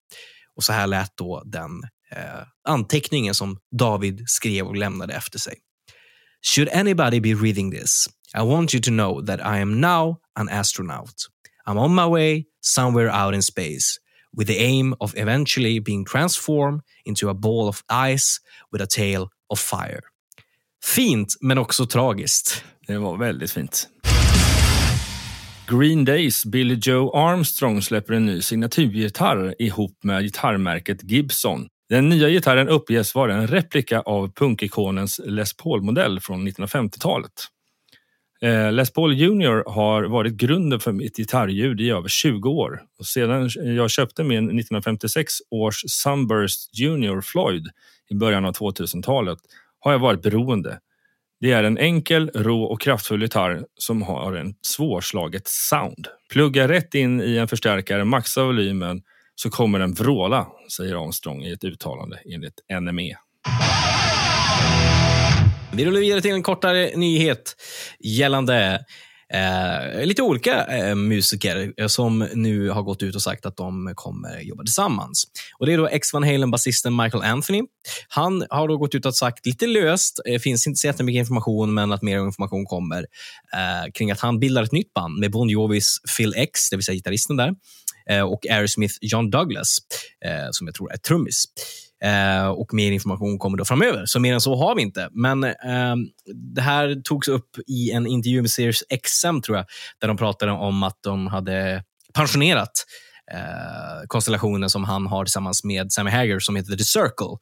Och 0.55 0.63
så 0.63 0.73
här 0.73 0.87
lät 0.87 1.17
då 1.17 1.43
den 1.45 1.81
eh, 2.11 2.43
anteckningen 2.63 3.33
som 3.33 3.57
David 3.71 4.23
skrev 4.27 4.67
och 4.67 4.75
lämnade 4.75 5.13
efter 5.13 5.39
sig. 5.39 5.55
Should 6.41 6.69
anybody 6.69 7.19
be 7.19 7.33
reading 7.33 7.71
this, 7.71 8.07
I 8.35 8.41
want 8.41 8.73
you 8.73 8.81
to 8.81 8.91
know 8.91 9.25
that 9.25 9.39
I 9.39 9.61
am 9.61 9.81
now 9.81 10.17
an 10.35 10.49
astronaut. 10.49 11.27
I'm 11.67 11.77
on 11.77 11.95
my 11.95 12.05
way 12.05 12.45
somewhere 12.61 13.09
out 13.09 13.35
in 13.35 13.41
space 13.41 13.99
with 14.37 14.47
the 14.47 14.57
aim 14.59 14.95
of 14.99 15.13
eventually 15.17 15.79
being 15.79 16.05
transformed 16.05 16.81
into 17.05 17.29
a 17.29 17.33
ball 17.33 17.67
of 17.67 17.83
ice 17.89 18.39
with 18.71 18.81
a 18.81 18.87
tail 18.87 19.29
of 19.49 19.59
fire. 19.59 20.01
Fint, 20.83 21.35
men 21.41 21.57
också 21.57 21.85
tragiskt. 21.85 22.63
Det 22.87 22.97
var 22.97 23.17
väldigt 23.17 23.51
fint. 23.51 23.87
Green 25.67 26.05
Days 26.05 26.45
Billy 26.45 26.79
Joe 26.81 27.11
Armstrong 27.15 27.81
släpper 27.81 28.13
en 28.13 28.25
ny 28.25 28.41
signaturgitarr 28.41 29.55
ihop 29.59 30.03
med 30.03 30.23
gitarrmärket 30.23 31.03
Gibson. 31.03 31.67
Den 31.89 32.09
nya 32.09 32.29
gitarren 32.29 32.69
uppges 32.69 33.15
vara 33.15 33.33
en 33.33 33.47
replika 33.47 34.01
av 34.01 34.33
punkikonens 34.33 35.21
Les 35.25 35.53
Paul-modell 35.53 36.19
från 36.19 36.47
1950-talet. 36.47 37.31
Eh, 38.41 38.71
Les 38.71 38.93
Paul 38.93 39.13
Junior 39.13 39.63
har 39.67 40.03
varit 40.03 40.33
grunden 40.33 40.79
för 40.79 40.91
mitt 40.91 41.17
gitarrljud 41.17 41.81
i 41.81 41.89
över 41.89 42.07
20 42.07 42.49
år. 42.49 42.81
Och 42.99 43.05
sedan 43.05 43.49
jag 43.75 43.89
köpte 43.89 44.23
min 44.23 44.45
1956 44.45 45.33
års 45.51 45.81
Sunburst 45.87 46.79
Junior 46.79 47.21
Floyd 47.21 47.67
i 48.09 48.15
början 48.15 48.45
av 48.45 48.53
2000-talet 48.53 49.39
har 49.79 49.91
jag 49.91 49.99
varit 49.99 50.21
beroende. 50.21 50.79
Det 51.39 51.51
är 51.51 51.63
en 51.63 51.77
enkel, 51.77 52.31
rå 52.33 52.63
och 52.63 52.81
kraftfull 52.81 53.21
gitarr 53.21 53.65
som 53.75 54.01
har 54.01 54.33
en 54.33 54.55
svårslaget 54.61 55.47
sound. 55.47 56.07
Plugga 56.31 56.67
rätt 56.67 56.95
in 56.95 57.21
i 57.21 57.37
en 57.37 57.47
förstärkare, 57.47 58.05
maxa 58.05 58.43
volymen 58.43 59.01
så 59.35 59.49
kommer 59.49 59.79
den 59.79 59.93
vråla, 59.93 60.47
säger 60.77 61.03
Armstrong 61.05 61.43
i 61.43 61.51
ett 61.51 61.63
uttalande 61.63 62.19
enligt 62.33 62.61
NME. 62.81 63.15
Vi 65.77 65.85
rullar 65.85 65.99
vidare 65.99 66.21
till 66.21 66.31
en 66.31 66.43
kortare 66.43 66.91
nyhet 66.95 67.55
gällande 67.99 68.85
eh, 69.33 70.05
lite 70.05 70.21
olika 70.21 70.65
eh, 70.65 70.95
musiker 70.95 71.73
eh, 71.77 71.87
som 71.87 72.27
nu 72.33 72.69
har 72.69 72.81
gått 72.81 73.03
ut 73.03 73.15
och 73.15 73.21
sagt 73.21 73.45
att 73.45 73.57
de 73.57 73.93
kommer 73.95 74.39
jobba 74.39 74.63
tillsammans. 74.63 75.23
Och 75.59 75.65
Det 75.65 75.73
är 75.73 75.77
då 75.77 75.87
ex 75.87 76.13
Van 76.13 76.23
Halen-basisten 76.23 76.95
Michael 76.95 77.23
Anthony. 77.23 77.63
Han 78.07 78.45
har 78.49 78.67
då 78.67 78.77
gått 78.77 78.95
ut 78.95 79.05
och 79.05 79.15
sagt 79.15 79.45
lite 79.45 79.67
löst, 79.67 80.19
det 80.25 80.39
finns 80.39 80.67
inte 80.67 80.77
så 80.77 80.87
jättemycket 80.87 81.19
information, 81.19 81.73
men 81.73 81.91
att 81.91 82.01
mer 82.01 82.19
information 82.19 82.65
kommer 82.65 83.05
eh, 83.53 83.91
kring 83.93 84.11
att 84.11 84.19
han 84.19 84.39
bildar 84.39 84.63
ett 84.63 84.71
nytt 84.71 84.93
band 84.93 85.19
med 85.19 85.31
Bon 85.31 85.49
Jovis 85.49 85.97
Phil 86.17 86.33
X, 86.37 86.69
det 86.69 86.75
vill 86.75 86.85
säga 86.85 86.95
gitarristen 86.95 87.37
där, 87.37 87.53
eh, 88.09 88.21
och 88.21 88.45
Aerosmith 88.49 88.95
John 89.01 89.29
Douglas, 89.29 89.77
eh, 90.25 90.47
som 90.51 90.67
jag 90.67 90.75
tror 90.75 90.93
är 90.93 90.97
trummis. 90.97 91.45
Eh, 92.03 92.47
och 92.47 92.73
mer 92.73 92.91
information 92.91 93.39
kommer 93.39 93.57
då 93.57 93.65
framöver. 93.65 94.05
Så 94.05 94.19
mer 94.19 94.33
än 94.33 94.41
så 94.41 94.55
har 94.55 94.75
vi 94.75 94.81
inte. 94.81 95.09
Men 95.11 95.43
eh, 95.43 95.95
det 96.55 96.61
här 96.61 97.01
togs 97.03 97.27
upp 97.27 97.49
i 97.67 97.91
en 97.91 98.07
intervju 98.07 98.41
med 98.41 98.51
Sears 98.51 98.83
XM, 99.03 99.41
tror 99.41 99.57
jag, 99.57 99.65
där 100.01 100.07
de 100.07 100.17
pratade 100.17 100.51
om 100.51 100.83
att 100.83 100.97
de 101.03 101.27
hade 101.27 101.83
pensionerat 102.13 102.71
eh, 103.31 104.07
konstellationen 104.07 104.69
som 104.69 104.83
han 104.83 105.07
har 105.07 105.25
tillsammans 105.25 105.63
med 105.63 105.91
Sammy 105.91 106.11
Hager 106.11 106.39
som 106.39 106.55
heter 106.55 106.75
The 106.75 106.83
Circle. 106.83 107.37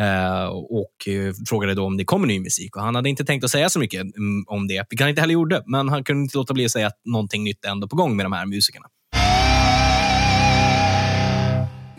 Uh, 0.00 0.46
och 0.46 1.08
uh, 1.08 1.32
frågade 1.48 1.74
då 1.74 1.84
om 1.84 1.96
det 1.96 2.04
kommer 2.04 2.26
ny 2.26 2.40
musik. 2.40 2.76
Och 2.76 2.82
Han 2.82 2.94
hade 2.94 3.08
inte 3.08 3.24
tänkt 3.24 3.44
att 3.44 3.50
säga 3.50 3.68
så 3.68 3.78
mycket 3.78 4.00
mm, 4.00 4.44
om 4.46 4.68
det, 4.68 4.86
vilket 4.90 5.00
han 5.00 5.08
inte 5.08 5.20
heller 5.20 5.34
gjorde. 5.34 5.62
Men 5.66 5.88
han 5.88 6.04
kunde 6.04 6.22
inte 6.22 6.36
låta 6.36 6.54
bli 6.54 6.64
att 6.64 6.70
säga 6.70 6.86
att 6.86 7.00
någonting 7.04 7.44
nytt 7.44 7.64
är 7.64 7.68
ändå 7.68 7.88
på 7.88 7.96
gång 7.96 8.16
med 8.16 8.26
de 8.26 8.32
här 8.32 8.46
musikerna. 8.46 8.86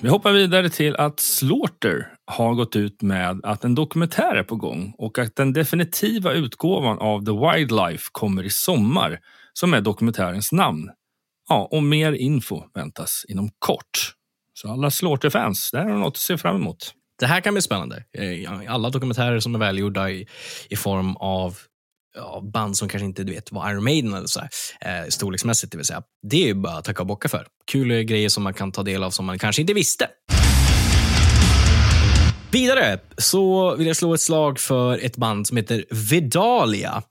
Vi 0.02 0.10
hoppar 0.10 0.32
vidare 0.32 0.70
till 0.70 0.96
att 0.96 1.20
Slaughter 1.20 2.14
har 2.26 2.54
gått 2.54 2.76
ut 2.76 3.02
med 3.02 3.40
att 3.44 3.64
en 3.64 3.76
dokumentär 3.76 4.36
är 4.36 4.44
på 4.44 4.56
gång 4.56 4.94
och 4.98 5.20
att 5.20 5.36
den 5.36 5.54
definitiva 5.54 6.34
utgåvan 6.34 7.00
av 7.00 7.26
The 7.26 7.32
Wildlife 7.32 8.10
kommer 8.12 8.44
i 8.44 8.50
sommar, 8.50 9.20
som 9.54 9.74
är 9.74 9.82
dokumentärens 9.82 10.52
namn. 10.52 10.90
Ja, 11.50 11.68
och 11.72 11.84
mer 11.84 12.12
info 12.12 12.64
väntas 12.74 13.26
inom 13.28 13.50
kort. 13.60 14.14
Så 14.54 14.72
alla 14.72 14.90
Slaughter-fans, 14.92 15.70
det 15.72 15.78
här 15.78 15.90
är 15.90 15.94
något 15.94 16.14
att 16.14 16.18
se 16.18 16.38
fram 16.38 16.56
emot. 16.56 16.94
Det 17.20 17.26
här 17.26 17.42
kan 17.42 17.54
bli 17.54 17.62
spännande. 17.62 18.04
Eh, 18.14 18.74
alla 18.74 18.90
dokumentärer 18.90 19.40
som 19.40 19.56
är 19.56 19.60
välgjorda 19.60 20.10
i, 20.10 20.28
i 20.70 20.76
form 20.76 21.16
av 21.16 21.58
ja, 22.18 22.42
band 22.54 22.78
som 22.78 22.90
kanske 22.90 23.06
inte 23.06 23.24
du 23.24 23.34
vet 23.34 23.52
var 23.52 23.72
Iron 23.72 23.84
Maiden 23.84 24.14
eller 24.14 24.28
så 24.28 24.40
här, 24.40 24.50
eh, 25.04 25.10
storleksmässigt, 25.10 25.72
det 25.72 25.78
vill 25.78 25.86
säga. 25.86 26.02
Det 26.30 26.44
är 26.44 26.48
ju 26.48 26.54
bara 26.54 26.78
att 26.78 26.86
tacka 26.86 27.04
och 27.04 27.08
bocka 27.08 27.30
för. 27.30 27.48
Kul 27.72 28.04
grejer 28.04 28.30
som 28.30 28.44
man 28.44 28.54
kan 28.54 28.72
ta 28.72 28.84
del 28.84 29.04
av 29.04 29.10
som 29.10 29.26
man 29.26 29.40
kanske 29.40 29.62
inte 29.62 29.74
visste. 29.74 30.08
Vidare 32.52 33.00
så 33.18 33.76
vill 33.76 33.88
jag 33.88 33.96
slå 33.96 34.14
ett 34.14 34.22
slag 34.22 34.60
för 34.60 35.06
ett 35.06 35.18
band 35.18 35.48
som 35.48 35.58
heter 35.58 35.86
Vidalia. 36.12 37.04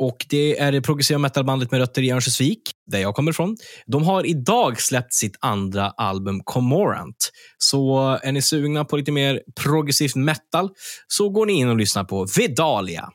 Och 0.00 0.26
Det 0.28 0.58
är 0.58 0.72
det 0.72 0.82
progressiva 0.82 1.18
metalbandet 1.18 1.70
med 1.70 1.80
rötter 1.80 2.02
i 2.02 2.10
Örnsköldsvik, 2.10 2.62
där 2.90 2.98
jag 2.98 3.14
kommer 3.14 3.30
ifrån. 3.30 3.56
De 3.86 4.04
har 4.04 4.26
idag 4.26 4.80
släppt 4.80 5.14
sitt 5.14 5.36
andra 5.40 5.90
album 5.90 6.40
Comorant. 6.44 7.30
Så 7.58 7.98
är 8.22 8.32
ni 8.32 8.42
sugna 8.42 8.84
på 8.84 8.96
lite 8.96 9.12
mer 9.12 9.42
progressivt 9.60 10.14
metal 10.14 10.68
så 11.06 11.28
går 11.28 11.46
ni 11.46 11.52
in 11.52 11.68
och 11.68 11.76
lyssnar 11.76 12.04
på 12.04 12.26
Vidalia. 12.36 13.08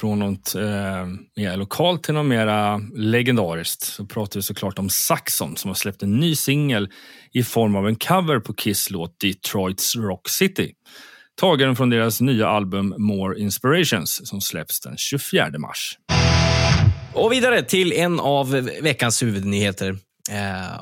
Från 0.00 0.18
något 0.18 0.54
eh, 0.54 1.06
mer 1.36 1.56
lokalt 1.56 2.02
till 2.02 2.14
något 2.14 2.26
mer 2.26 2.80
legendariskt 2.98 3.84
så 3.84 4.06
pratar 4.06 4.38
vi 4.38 4.42
såklart 4.42 4.78
om 4.78 4.90
Saxon 4.90 5.56
som 5.56 5.68
har 5.68 5.74
släppt 5.74 6.02
en 6.02 6.20
ny 6.20 6.34
singel 6.34 6.88
i 7.32 7.42
form 7.42 7.76
av 7.76 7.88
en 7.88 7.96
cover 7.96 8.40
på 8.40 8.54
Kiss 8.54 8.90
låt 8.90 9.20
Detroits 9.20 9.96
Rock 9.96 10.28
City. 10.28 10.72
Tagen 11.40 11.76
från 11.76 11.90
deras 11.90 12.20
nya 12.20 12.48
album 12.48 12.94
More 12.98 13.40
Inspirations 13.40 14.28
som 14.28 14.40
släpps 14.40 14.80
den 14.80 14.96
24 14.96 15.58
mars. 15.58 15.98
Och 17.14 17.32
vidare 17.32 17.62
till 17.62 17.92
en 17.92 18.20
av 18.20 18.50
veckans 18.82 19.22
huvudnyheter. 19.22 19.90
Eh, 20.30 20.80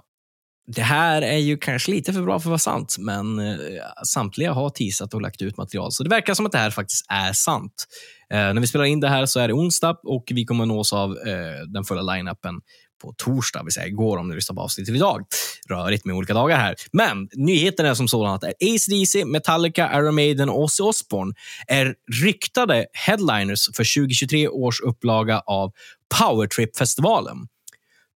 det 0.74 0.82
här 0.82 1.22
är 1.22 1.36
ju 1.36 1.56
kanske 1.56 1.90
lite 1.90 2.12
för 2.12 2.22
bra 2.22 2.40
för 2.40 2.48
att 2.48 2.50
vara 2.50 2.58
sant, 2.58 2.96
men 2.98 3.38
eh, 3.38 3.56
samtliga 4.04 4.52
har 4.52 4.70
teasat 4.70 5.14
och 5.14 5.22
lagt 5.22 5.42
ut 5.42 5.56
material, 5.56 5.92
så 5.92 6.02
det 6.02 6.10
verkar 6.10 6.34
som 6.34 6.46
att 6.46 6.52
det 6.52 6.58
här 6.58 6.70
faktiskt 6.70 7.06
är 7.08 7.32
sant. 7.32 7.86
Eh, 8.32 8.38
när 8.38 8.60
vi 8.60 8.66
spelar 8.66 8.84
in 8.84 9.00
det 9.00 9.08
här 9.08 9.26
så 9.26 9.40
är 9.40 9.48
det 9.48 9.54
onsdag 9.54 9.96
och 10.02 10.24
vi 10.30 10.44
kommer 10.44 10.66
nås 10.66 10.92
av 10.92 11.10
eh, 11.10 11.66
den 11.72 11.84
fulla 11.84 12.02
line-upen 12.02 12.60
på 13.02 13.14
torsdag, 13.16 13.62
vill 13.62 13.72
säga 13.72 13.86
igår 13.86 14.18
om 14.18 14.28
ni 14.28 14.34
lyssnar 14.34 14.56
på 14.56 14.62
avsnittet 14.62 14.94
idag. 14.94 15.24
Rörigt 15.70 16.04
med 16.04 16.16
olika 16.16 16.34
dagar 16.34 16.56
här. 16.56 16.74
Men 16.92 17.28
nyheten 17.32 17.86
är 17.86 17.94
som 17.94 18.08
sådan 18.08 18.34
att 18.34 18.44
ACDC, 18.44 19.24
Metallica, 19.24 19.98
Iron 19.98 20.14
Maiden 20.14 20.48
och 20.48 20.62
Ozzy 20.62 20.82
Osbourne 20.82 21.34
är 21.66 21.94
ryktade 22.22 22.86
headliners 22.92 23.66
för 23.76 24.00
2023 24.00 24.48
års 24.48 24.80
upplaga 24.80 25.40
av 25.40 25.72
Powertrip-festivalen. 26.18 27.36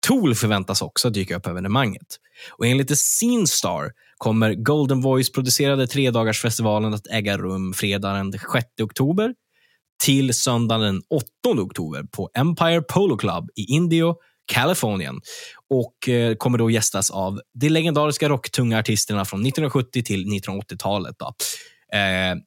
Tool 0.07 0.35
förväntas 0.35 0.81
också 0.81 1.09
dyka 1.09 1.35
upp 1.35 1.43
på 1.43 1.49
evenemanget. 1.49 2.19
Och 2.51 2.67
enligt 2.67 2.87
The 2.87 2.95
Scene 2.95 3.47
Star 3.47 3.91
kommer 4.17 4.53
Golden 4.53 5.01
Voice-producerade 5.01 5.87
tredagarsfestivalen 5.87 6.93
att 6.93 7.07
äga 7.07 7.37
rum 7.37 7.73
fredagen 7.73 8.31
den 8.31 8.39
6 8.39 8.65
oktober 8.81 9.33
till 10.03 10.33
söndagen 10.33 10.81
den 10.81 11.01
8 11.09 11.25
oktober 11.45 12.03
på 12.03 12.29
Empire 12.33 12.81
Polo 12.81 13.17
Club 13.17 13.49
i 13.55 13.65
Indio, 13.65 14.15
Kalifornien 14.45 15.21
och 15.69 16.09
eh, 16.09 16.35
kommer 16.35 16.57
då 16.57 16.69
gästas 16.69 17.11
av 17.11 17.41
de 17.53 17.69
legendariska 17.69 18.29
rocktunga 18.29 18.79
artisterna 18.79 19.25
från 19.25 19.39
1970 19.39 20.03
till 20.03 20.25
1980-talet. 20.25 21.15
Eh, 21.93 22.37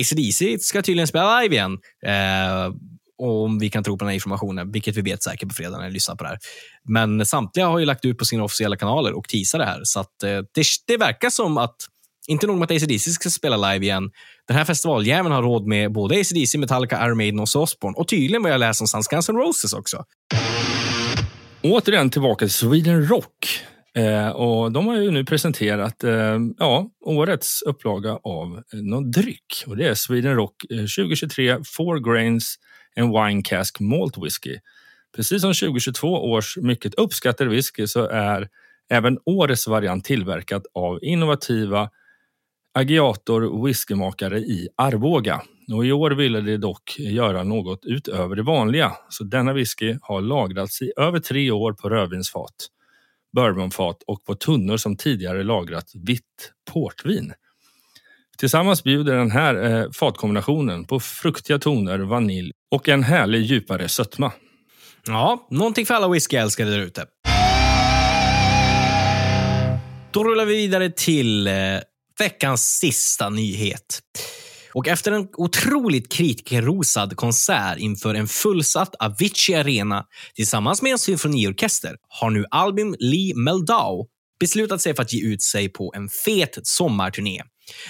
ACDC 0.00 0.58
ska 0.58 0.82
tydligen 0.82 1.06
spela 1.06 1.40
live 1.40 1.54
igen. 1.54 1.78
Eh, 2.06 2.74
om 3.18 3.58
vi 3.58 3.70
kan 3.70 3.84
tro 3.84 3.98
på 3.98 4.04
den 4.04 4.08
här 4.08 4.14
informationen, 4.14 4.72
vilket 4.72 4.96
vi 4.96 5.00
vet 5.00 5.22
säkert 5.22 5.48
på 5.48 5.54
fredag 5.54 5.78
när 5.78 5.86
vi 5.86 5.92
lyssnar 5.92 6.16
på 6.16 6.24
det 6.24 6.30
här. 6.30 6.38
Men 6.84 7.26
samtliga 7.26 7.66
har 7.66 7.78
ju 7.78 7.84
lagt 7.84 8.04
ut 8.04 8.18
på 8.18 8.24
sina 8.24 8.44
officiella 8.44 8.76
kanaler 8.76 9.12
och 9.12 9.28
teasar 9.28 9.58
det 9.58 9.64
här. 9.64 9.80
Så 9.84 10.00
att, 10.00 10.22
eh, 10.22 10.30
det, 10.30 10.64
det 10.86 10.96
verkar 10.96 11.30
som 11.30 11.58
att 11.58 11.76
inte 12.28 12.46
nog 12.46 12.58
med 12.58 12.64
att 12.64 12.82
ACDC 12.82 13.10
ska 13.10 13.30
spela 13.30 13.72
live 13.72 13.86
igen. 13.86 14.10
Den 14.48 14.56
här 14.56 14.64
festivaljäveln 14.64 15.34
har 15.34 15.42
råd 15.42 15.66
med 15.66 15.92
både 15.92 16.20
ACDC, 16.20 16.58
Metallica, 16.58 17.06
Iron 17.06 17.16
Maiden 17.16 17.40
och 17.40 17.56
Osbourne. 17.56 17.96
Och 17.96 18.08
tydligen 18.08 18.42
vad 18.42 18.52
jag 18.52 18.60
läst 18.60 18.80
någonstans 18.80 19.08
Guns 19.08 19.28
N' 19.28 19.36
Roses 19.36 19.72
också. 19.72 20.04
Återigen 21.62 22.10
tillbaka 22.10 22.44
till 22.44 22.54
Sweden 22.54 23.08
Rock. 23.08 23.60
Eh, 23.96 24.28
och 24.28 24.72
de 24.72 24.86
har 24.86 24.96
ju 24.96 25.10
nu 25.10 25.24
presenterat 25.24 26.04
eh, 26.04 26.38
ja, 26.58 26.90
årets 27.04 27.62
upplaga 27.62 28.12
av 28.12 28.62
eh, 28.72 28.80
någon 28.80 29.10
dryck. 29.10 29.64
Och 29.66 29.76
det 29.76 29.88
är 29.88 29.94
Sweden 29.94 30.34
Rock 30.34 30.54
eh, 30.70 30.76
2023 30.76 31.58
Four 31.76 32.12
Grains 32.12 32.56
en 32.98 33.10
Wine 33.12 33.42
Cask 33.42 33.80
Malt 33.80 34.18
Whisky. 34.18 34.58
Precis 35.16 35.40
som 35.40 35.54
2022 35.54 36.08
års 36.08 36.56
mycket 36.56 36.94
uppskattade 36.94 37.50
whisky 37.50 37.86
så 37.86 38.08
är 38.08 38.48
även 38.90 39.18
årets 39.24 39.68
variant 39.68 40.04
tillverkad 40.04 40.66
av 40.74 40.98
innovativa 41.02 41.90
Agiator 42.74 43.64
whiskymakare 43.64 44.38
i 44.38 44.68
Arboga. 44.76 45.42
Och 45.72 45.86
I 45.86 45.92
år 45.92 46.10
ville 46.10 46.40
de 46.40 46.56
dock 46.56 46.98
göra 46.98 47.44
något 47.44 47.84
utöver 47.84 48.36
det 48.36 48.42
vanliga, 48.42 48.92
så 49.08 49.24
denna 49.24 49.52
whisky 49.52 49.96
har 50.02 50.20
lagrats 50.20 50.82
i 50.82 50.92
över 50.96 51.18
tre 51.18 51.50
år 51.50 51.72
på 51.72 51.88
rödvinsfat, 51.88 52.66
bourbonfat 53.32 54.02
och 54.06 54.24
på 54.24 54.34
tunnor 54.34 54.76
som 54.76 54.96
tidigare 54.96 55.42
lagrat 55.42 55.92
vitt 55.94 56.52
portvin. 56.72 57.32
Tillsammans 58.38 58.84
bjuder 58.84 59.16
den 59.16 59.30
här 59.30 59.64
eh, 59.64 59.90
fatkombinationen 59.90 60.84
på 60.84 61.00
fruktiga 61.00 61.58
toner, 61.58 61.98
vanilj 61.98 62.52
och 62.70 62.88
en 62.88 63.02
härlig 63.02 63.42
djupare 63.42 63.88
sötma. 63.88 64.32
Ja, 65.06 65.46
någonting 65.50 65.86
för 65.86 65.94
alla 65.94 66.08
whiskyälskare 66.08 66.70
där 66.70 66.78
ute. 66.78 67.06
Då 70.10 70.24
rullar 70.24 70.44
vi 70.44 70.56
vidare 70.56 70.90
till 70.90 71.46
eh, 71.46 71.54
veckans 72.18 72.78
sista 72.78 73.28
nyhet. 73.28 74.00
Och 74.72 74.88
efter 74.88 75.12
en 75.12 75.28
otroligt 75.32 76.12
kritikerrosad 76.12 77.16
konsert 77.16 77.78
inför 77.78 78.14
en 78.14 78.28
fullsatt 78.28 78.94
Avicii 78.98 79.54
Arena 79.54 80.04
tillsammans 80.34 80.82
med 80.82 80.92
en 80.92 80.98
symfoniorkester 80.98 81.96
har 82.08 82.30
nu 82.30 82.44
Albin 82.50 82.96
Lee 82.98 83.34
Meldau 83.34 84.06
beslutat 84.40 84.80
sig 84.80 84.96
för 84.96 85.02
att 85.02 85.12
ge 85.12 85.32
ut 85.32 85.42
sig 85.42 85.68
på 85.68 85.92
en 85.96 86.08
fet 86.08 86.58
sommarturné. 86.62 87.42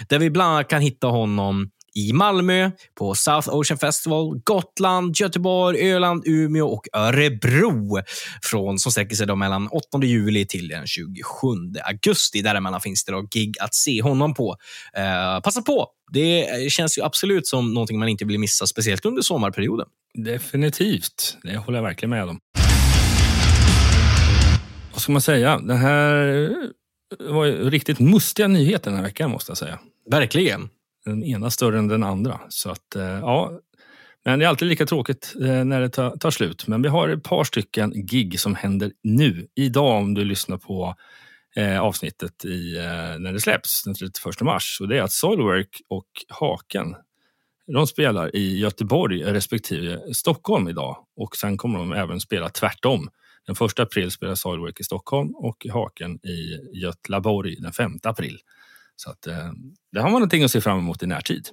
Där 0.09 0.19
vi 0.19 0.31
bland 0.31 0.53
annat 0.53 0.69
kan 0.69 0.81
hitta 0.81 1.07
honom 1.07 1.71
i 1.95 2.13
Malmö, 2.13 2.71
på 2.99 3.15
South 3.15 3.49
Ocean 3.49 3.79
Festival, 3.79 4.41
Gotland, 4.45 5.17
Göteborg, 5.17 5.93
Öland, 5.93 6.23
Umeå 6.27 6.67
och 6.67 6.87
Örebro. 6.93 8.01
Från, 8.43 8.79
som 8.79 8.93
sträcker 8.93 9.17
sig 9.17 9.27
då 9.27 9.37
mellan 9.37 9.69
8 9.69 9.85
juli 10.03 10.47
till 10.47 10.69
den 10.69 10.87
27 10.87 11.49
augusti. 11.85 12.43
Däremellan 12.43 12.81
finns 12.81 13.05
det 13.05 13.13
då 13.13 13.23
gig 13.23 13.55
att 13.61 13.75
se 13.75 14.03
honom 14.03 14.35
på. 14.35 14.57
Eh, 14.97 15.41
passa 15.41 15.63
på! 15.63 15.87
Det 16.13 16.73
känns 16.73 16.99
ju 16.99 17.03
absolut 17.03 17.47
som 17.47 17.75
någonting 17.75 17.99
man 17.99 18.09
inte 18.09 18.25
vill 18.25 18.39
missa, 18.39 18.67
speciellt 18.67 19.05
under 19.05 19.23
sommarperioden. 19.23 19.87
Definitivt. 20.15 21.39
Det 21.43 21.57
håller 21.57 21.79
jag 21.79 21.85
verkligen 21.85 22.11
med 22.11 22.29
om. 22.29 22.39
Vad 24.93 25.03
ska 25.03 25.13
man 25.13 25.21
säga? 25.21 25.59
Den 25.59 25.77
här 25.77 26.25
var 27.19 27.45
ju 27.45 27.71
riktigt 27.71 28.01
mustiga 28.01 28.49
nyheter 28.49 28.91
den 28.91 28.97
här 28.97 29.07
veckan, 29.07 29.31
måste 29.31 29.51
jag 29.51 29.59
säga. 29.59 29.79
Verkligen 30.11 30.69
den 31.05 31.25
ena 31.25 31.51
större 31.51 31.79
än 31.79 31.89
den 31.89 32.03
andra. 32.03 32.41
Så 32.49 32.71
att, 32.71 32.97
eh, 32.97 33.03
ja, 33.03 33.61
men 34.25 34.39
det 34.39 34.45
är 34.45 34.49
alltid 34.49 34.69
lika 34.69 34.87
tråkigt 34.87 35.35
eh, 35.41 35.65
när 35.65 35.81
det 35.81 35.89
tar, 35.89 36.31
slut. 36.31 36.67
Men 36.67 36.83
vi 36.83 36.89
har 36.89 37.09
ett 37.09 37.23
par 37.23 37.45
stycken 37.45 38.07
gig 38.07 38.41
som 38.41 38.55
händer 38.55 38.93
nu, 39.03 39.47
idag 39.55 39.97
om 39.97 40.15
du 40.15 40.25
lyssnar 40.25 40.57
på 40.57 40.95
eh, 41.57 41.81
avsnittet 41.81 42.45
i, 42.45 42.75
när 43.19 43.33
det 43.33 43.41
släpps 43.41 43.85
den 43.85 43.95
31 43.95 44.41
mars. 44.41 44.79
Och 44.81 44.89
det 44.89 44.99
är 44.99 45.03
att 45.03 45.13
Soilwork 45.13 45.81
och 45.89 46.07
Haken 46.29 46.97
de 47.73 47.87
spelar 47.87 48.37
i 48.37 48.59
Göteborg 48.59 49.23
respektive 49.23 50.15
Stockholm 50.15 50.69
idag. 50.69 50.97
Och 51.17 51.37
sen 51.37 51.57
kommer 51.57 51.79
de 51.79 51.93
även 51.93 52.21
spela 52.21 52.49
tvärtom. 52.49 53.11
Den 53.49 53.67
1 53.67 53.79
april 53.79 54.11
spelar 54.11 54.35
Soilwork 54.35 54.81
i 54.81 54.85
Stockholm 54.85 55.35
och 55.35 55.67
Haken 55.73 56.27
i 56.27 56.61
Götlaborg 56.73 57.57
den 57.61 57.73
5 57.73 57.93
april. 58.03 58.39
Så 58.97 59.11
att, 59.11 59.27
eh, 59.27 59.53
det 59.93 60.01
har 60.01 60.11
man 60.11 60.13
någonting 60.13 60.45
att 60.45 60.51
se 60.51 60.61
fram 60.61 60.79
emot 60.79 61.03
i 61.03 61.07
närtid. 61.07 61.49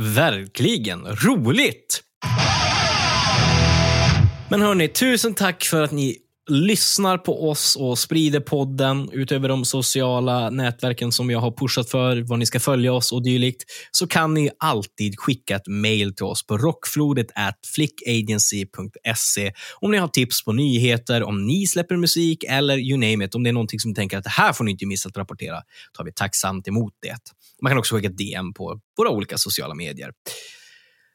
Verkligen. 0.00 1.06
Roligt! 1.06 2.02
Men 4.50 4.62
hörni, 4.62 4.88
tusen 4.88 5.34
tack 5.34 5.64
för 5.64 5.82
att 5.82 5.92
ni 5.92 6.18
lyssnar 6.50 7.18
på 7.18 7.50
oss 7.50 7.76
och 7.76 7.98
sprider 7.98 8.40
podden 8.40 9.10
utöver 9.12 9.48
de 9.48 9.64
sociala 9.64 10.50
nätverken 10.50 11.12
som 11.12 11.30
jag 11.30 11.38
har 11.38 11.50
pushat 11.50 11.90
för, 11.90 12.22
var 12.22 12.36
ni 12.36 12.46
ska 12.46 12.60
följa 12.60 12.92
oss 12.92 13.12
och 13.12 13.22
dylikt, 13.24 13.64
så 13.90 14.06
kan 14.06 14.34
ni 14.34 14.50
alltid 14.58 15.18
skicka 15.18 15.56
ett 15.56 15.66
mejl 15.66 16.14
till 16.14 16.24
oss 16.24 16.46
på 16.46 16.58
rockflodet 16.58 17.26
flickagency.se 17.74 19.52
om 19.80 19.90
ni 19.90 19.98
har 19.98 20.08
tips 20.08 20.44
på 20.44 20.52
nyheter, 20.52 21.22
om 21.22 21.46
ni 21.46 21.66
släpper 21.66 21.96
musik 21.96 22.44
eller 22.44 22.78
you 22.78 22.98
name 22.98 23.24
it. 23.24 23.34
Om 23.34 23.42
det 23.42 23.50
är 23.50 23.52
någonting 23.52 23.80
som 23.80 23.90
ni 23.90 23.94
tänker 23.94 24.18
att 24.18 24.24
det 24.24 24.30
här 24.30 24.52
får 24.52 24.64
ni 24.64 24.70
inte 24.70 24.86
missa 24.86 25.08
att 25.08 25.16
rapportera, 25.16 25.62
tar 25.92 26.04
vi 26.04 26.12
tacksamt 26.12 26.68
emot 26.68 26.92
det. 27.02 27.16
Man 27.62 27.70
kan 27.70 27.78
också 27.78 27.96
skicka 27.96 28.08
DM 28.08 28.54
på 28.54 28.80
våra 28.96 29.10
olika 29.10 29.38
sociala 29.38 29.74
medier. 29.74 30.10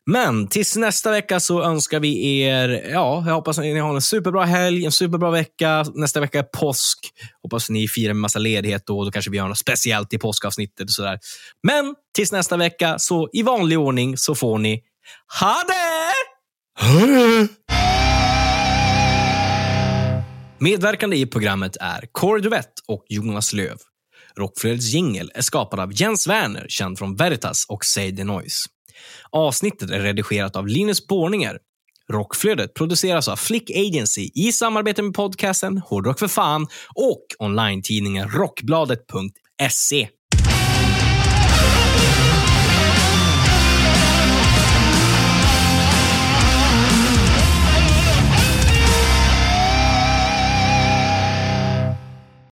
Men 0.09 0.47
tills 0.47 0.75
nästa 0.75 1.11
vecka 1.11 1.39
så 1.39 1.63
önskar 1.63 1.99
vi 1.99 2.41
er, 2.41 2.69
ja, 2.69 3.23
jag 3.27 3.33
hoppas 3.33 3.57
att 3.57 3.63
ni 3.63 3.79
har 3.79 3.95
en 3.95 4.01
superbra 4.01 4.45
helg, 4.45 4.85
en 4.85 4.91
superbra 4.91 5.31
vecka. 5.31 5.85
Nästa 5.95 6.19
vecka 6.19 6.39
är 6.39 6.43
påsk. 6.43 6.99
Hoppas 7.43 7.69
ni 7.69 7.87
firar 7.87 8.13
med 8.13 8.21
massa 8.21 8.39
ledighet 8.39 8.85
då. 8.85 9.05
Då 9.05 9.11
kanske 9.11 9.31
vi 9.31 9.37
gör 9.37 9.47
något 9.47 9.57
speciellt 9.57 10.13
i 10.13 10.17
påskavsnittet 10.17 10.83
och 10.83 10.89
sådär. 10.89 11.19
Men 11.63 11.95
tills 12.15 12.31
nästa 12.31 12.57
vecka, 12.57 12.99
så 12.99 13.29
i 13.33 13.41
vanlig 13.41 13.79
ordning 13.79 14.17
så 14.17 14.35
får 14.35 14.57
ni 14.57 14.83
ha 15.39 15.55
det! 15.67 16.13
Ha 16.85 17.05
det! 17.05 17.47
Medverkande 20.59 21.17
i 21.17 21.25
programmet 21.25 21.77
är 21.79 22.07
Kåre 22.11 22.41
Duvett 22.41 22.73
och 22.87 23.05
Jonas 23.09 23.53
Löv. 23.53 23.77
Rockflödets 24.37 24.93
jingel 24.93 25.31
är 25.35 25.41
skapad 25.41 25.79
av 25.79 26.01
Jens 26.01 26.27
Werner, 26.27 26.65
känd 26.69 26.97
från 26.97 27.15
Veritas 27.15 27.65
och 27.69 27.85
Say 27.85 28.15
the 28.15 28.23
Noise. 28.23 28.69
Avsnittet 29.29 29.89
är 29.89 29.99
redigerat 29.99 30.55
av 30.55 30.67
Linus 30.67 31.07
Borninger. 31.07 31.57
Rockflödet 32.11 32.73
produceras 32.73 33.27
av 33.27 33.35
Flick 33.35 33.71
Agency 33.71 34.29
i 34.35 34.51
samarbete 34.51 35.01
med 35.01 35.13
podcasten 35.13 35.77
Hårdrock 35.77 36.19
för 36.19 36.27
fan 36.27 36.67
och 36.95 37.25
online-tidningen 37.39 38.29
Rockbladet.se. 38.29 40.09